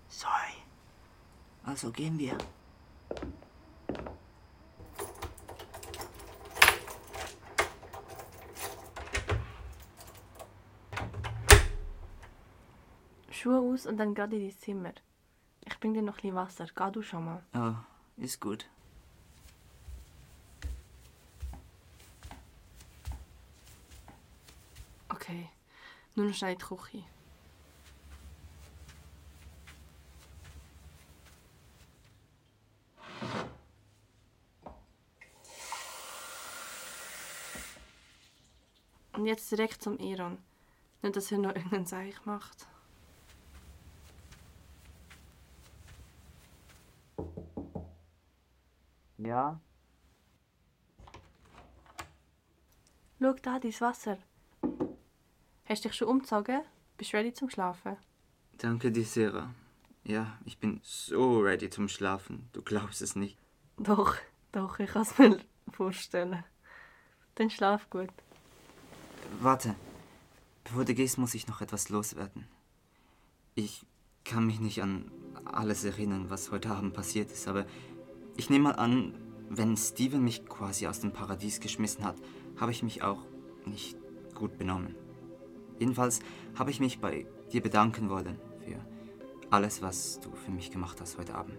Sorry. 0.09 0.55
Also 1.65 1.91
gehen 1.91 2.19
wir. 2.19 2.37
Schuhe 13.31 13.59
aus 13.61 13.87
und 13.87 13.99
dann 13.99 14.15
gerade 14.15 14.37
in 14.37 14.49
dein 14.49 14.59
Zimmer. 14.59 14.93
Ich 15.65 15.79
bring 15.79 15.95
dir 15.95 16.03
noch 16.03 16.15
ein 16.15 16.23
bisschen 16.23 16.35
Wasser. 16.35 16.67
Geh 16.75 16.91
du 16.91 17.03
schon 17.03 17.25
mal. 17.25 17.45
Oh, 17.55 17.75
ist 18.23 18.41
gut. 18.41 18.69
Nur 26.17 26.27
noch 26.27 26.35
schnell 26.35 26.53
in 26.53 26.59
die 26.59 26.65
Küche. 26.65 27.05
Und 39.13 39.27
jetzt 39.27 39.51
direkt 39.51 39.83
zum 39.83 39.99
Iron. 39.99 40.39
Nicht, 41.03 41.17
dass 41.17 41.33
er 41.33 41.39
noch 41.39 41.55
irgendeinen 41.55 41.87
Seich 41.87 42.25
macht. 42.25 42.67
Ja. 49.19 49.61
Schau 53.21 53.33
da, 53.33 53.59
dein 53.59 53.81
Wasser. 53.81 54.19
Hast 55.67 55.85
du 55.85 55.89
dich 55.89 55.97
schon 55.97 56.09
umgezogen? 56.09 56.61
Bist 56.99 57.13
du 57.13 57.17
ready 57.17 57.33
zum 57.33 57.49
Schlafen? 57.49 57.97
Danke 58.59 58.93
dir, 58.93 59.05
Sarah. 59.05 59.55
Ja, 60.05 60.39
ich 60.45 60.59
bin 60.59 60.81
so 60.83 61.41
ready 61.41 61.71
zum 61.71 61.89
Schlafen. 61.89 62.51
Du 62.53 62.61
glaubst 62.61 63.01
es 63.01 63.17
nicht. 63.17 63.39
Doch, 63.79 64.17
doch, 64.53 64.79
ich 64.79 64.91
kann 64.91 65.03
es 65.03 65.19
mir 65.19 65.41
vorstellen. 65.73 66.45
Dann 67.37 67.49
schlaf 67.49 67.89
gut. 67.89 68.11
Warte. 69.41 69.75
Bevor 70.65 70.85
du 70.85 70.95
gehst, 70.95 71.17
muss 71.17 71.35
ich 71.35 71.49
noch 71.49 71.63
etwas 71.63 71.89
loswerden. 71.89 72.47
Ich 73.55 73.87
kann 74.25 74.47
mich 74.47 74.61
nicht 74.61 74.83
an 74.83 75.11
alles 75.45 75.85
erinnern, 75.85 76.29
was 76.29 76.51
heute 76.51 76.71
Abend 76.71 76.93
passiert 76.93 77.31
ist, 77.31 77.49
aber 77.49 77.67
ich 78.37 78.51
nehme 78.51 78.65
mal 78.65 78.77
an, 78.77 79.15
wenn 79.49 79.77
Steven 79.77 80.23
mich 80.23 80.47
quasi 80.47 80.87
aus 80.87 81.01
dem 81.01 81.13
Paradies 81.13 81.61
geschmissen 81.61 82.05
hat, 82.05 82.17
habe 82.59 82.73
ich 82.73 82.83
mich 82.83 83.03
auch 83.03 83.25
nicht 83.67 83.97
gut 84.35 84.59
benommen. 84.59 84.95
Jedenfalls 85.79 86.21
habe 86.57 86.71
ich 86.71 86.81
mich 86.81 87.01
bei 87.01 87.27
dir 87.53 87.63
bedanken 87.63 88.11
wollen 88.11 88.39
für 88.65 88.77
alles, 89.51 89.83
was 89.83 90.21
du 90.21 90.31
für 90.33 90.51
mich 90.51 90.71
gemacht 90.71 91.01
hast 91.01 91.19
heute 91.19 91.35
Abend. 91.35 91.59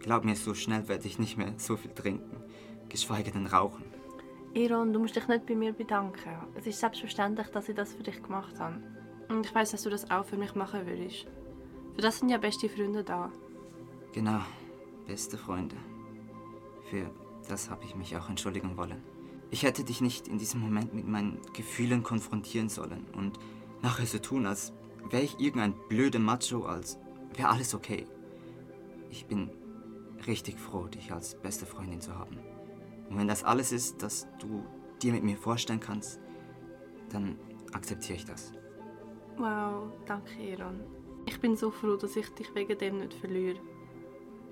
Glaub 0.00 0.24
mir, 0.24 0.36
so 0.36 0.54
schnell 0.54 0.86
werde 0.88 1.06
ich 1.06 1.18
nicht 1.18 1.36
mehr 1.36 1.54
so 1.56 1.76
viel 1.76 1.92
trinken, 1.92 2.36
geschweige 2.88 3.30
denn 3.30 3.46
rauchen. 3.46 3.84
Iron, 4.52 4.92
du 4.92 5.00
musst 5.00 5.16
dich 5.16 5.26
nicht 5.26 5.46
bei 5.46 5.54
mir 5.54 5.72
bedanken. 5.72 6.30
Es 6.54 6.66
ist 6.66 6.78
selbstverständlich, 6.78 7.48
dass 7.48 7.68
ich 7.68 7.74
das 7.74 7.94
für 7.94 8.02
dich 8.02 8.22
gemacht 8.22 8.58
habe. 8.60 8.80
Und 9.28 9.46
ich 9.46 9.54
weiß, 9.54 9.72
dass 9.72 9.82
du 9.82 9.90
das 9.90 10.10
auch 10.10 10.24
für 10.24 10.36
mich 10.36 10.54
machen 10.54 10.86
würdest. 10.86 11.26
Für 11.94 12.02
das 12.02 12.18
sind 12.18 12.28
ja 12.28 12.38
beste 12.38 12.68
Freunde 12.68 13.02
da. 13.02 13.32
Genau, 14.12 14.40
beste 15.06 15.38
Freunde. 15.38 15.76
Für 16.90 17.10
das 17.48 17.70
habe 17.70 17.84
ich 17.84 17.96
mich 17.96 18.16
auch 18.16 18.28
entschuldigen 18.28 18.76
wollen. 18.76 19.02
Ich 19.54 19.62
hätte 19.62 19.84
dich 19.84 20.00
nicht 20.00 20.26
in 20.26 20.38
diesem 20.38 20.60
Moment 20.60 20.94
mit 20.94 21.06
meinen 21.06 21.40
Gefühlen 21.52 22.02
konfrontieren 22.02 22.68
sollen 22.68 23.06
und 23.16 23.38
nachher 23.82 24.04
so 24.04 24.18
tun, 24.18 24.46
als 24.46 24.72
wäre 25.10 25.22
ich 25.22 25.38
irgendein 25.38 25.74
blöder 25.88 26.18
Macho, 26.18 26.64
als 26.64 26.98
wäre 27.36 27.50
alles 27.50 27.72
okay. 27.72 28.04
Ich 29.10 29.26
bin 29.26 29.52
richtig 30.26 30.58
froh, 30.58 30.88
dich 30.88 31.12
als 31.12 31.40
beste 31.40 31.66
Freundin 31.66 32.00
zu 32.00 32.18
haben. 32.18 32.36
Und 33.08 33.16
wenn 33.16 33.28
das 33.28 33.44
alles 33.44 33.70
ist, 33.70 34.02
das 34.02 34.26
du 34.40 34.64
dir 35.00 35.12
mit 35.12 35.22
mir 35.22 35.36
vorstellen 35.36 35.78
kannst, 35.78 36.18
dann 37.10 37.38
akzeptiere 37.72 38.18
ich 38.18 38.24
das. 38.24 38.50
Wow, 39.36 39.92
danke, 40.04 40.32
Iron. 40.42 40.80
Ich 41.26 41.38
bin 41.38 41.54
so 41.54 41.70
froh, 41.70 41.94
dass 41.94 42.16
ich 42.16 42.28
dich 42.30 42.52
wegen 42.56 42.76
dem 42.76 42.98
nicht 42.98 43.14
verliere. 43.14 43.60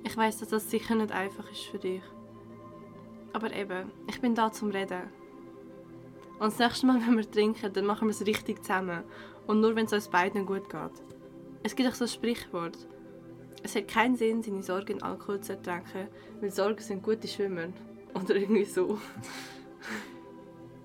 Ich 0.05 0.17
weiß, 0.17 0.39
dass 0.39 0.51
das 0.51 0.71
sicher 0.71 0.95
nicht 0.95 1.11
einfach 1.11 1.51
ist 1.51 1.65
für 1.65 1.81
dich. 1.81 2.05
Aber 3.33 3.53
eben, 3.53 3.91
ich 4.07 4.21
bin 4.21 4.35
da 4.35 4.53
zum 4.53 4.71
Reden. 4.71 5.03
Und 6.39 6.53
das 6.53 6.59
nächste 6.59 6.87
Mal, 6.87 7.01
wenn 7.07 7.17
wir 7.17 7.31
trinken, 7.31 7.73
dann 7.73 7.87
machen 7.87 8.09
wir 8.09 8.13
es 8.13 8.27
richtig 8.27 8.63
zusammen. 8.63 9.05
Und 9.47 9.61
nur, 9.61 9.75
wenn 9.77 9.87
es 9.87 9.93
uns 9.93 10.09
beiden 10.09 10.47
gut 10.47 10.69
geht. 10.69 11.03
Es 11.63 11.77
gibt 11.77 11.89
auch 11.89 11.95
so 11.95 12.05
ein 12.05 12.09
Sprichwort. 12.09 12.77
Es 13.63 13.77
hat 13.77 13.89
keinen 13.89 14.17
Sinn, 14.17 14.43
seine 14.43 14.63
Sorgen 14.63 14.95
in 14.95 15.03
Alkohol 15.03 15.41
zu 15.41 15.53
ertränken, 15.53 16.09
weil 16.41 16.51
Sorgen 16.51 16.81
sind 16.81 17.03
gute 17.03 17.29
Schwimmer. 17.29 17.69
Oder 18.15 18.37
irgendwie 18.37 18.65
so. 18.65 18.99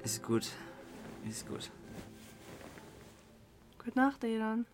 Ist 0.04 0.24
gut. 0.24 0.48
Ist 1.28 1.48
gut. 1.48 1.72
Gute 3.84 3.98
Nacht, 3.98 4.24
Iran. 4.24 4.66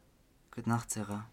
Gute 0.54 0.70
Nacht, 0.70 0.92
Sarah. 0.92 1.33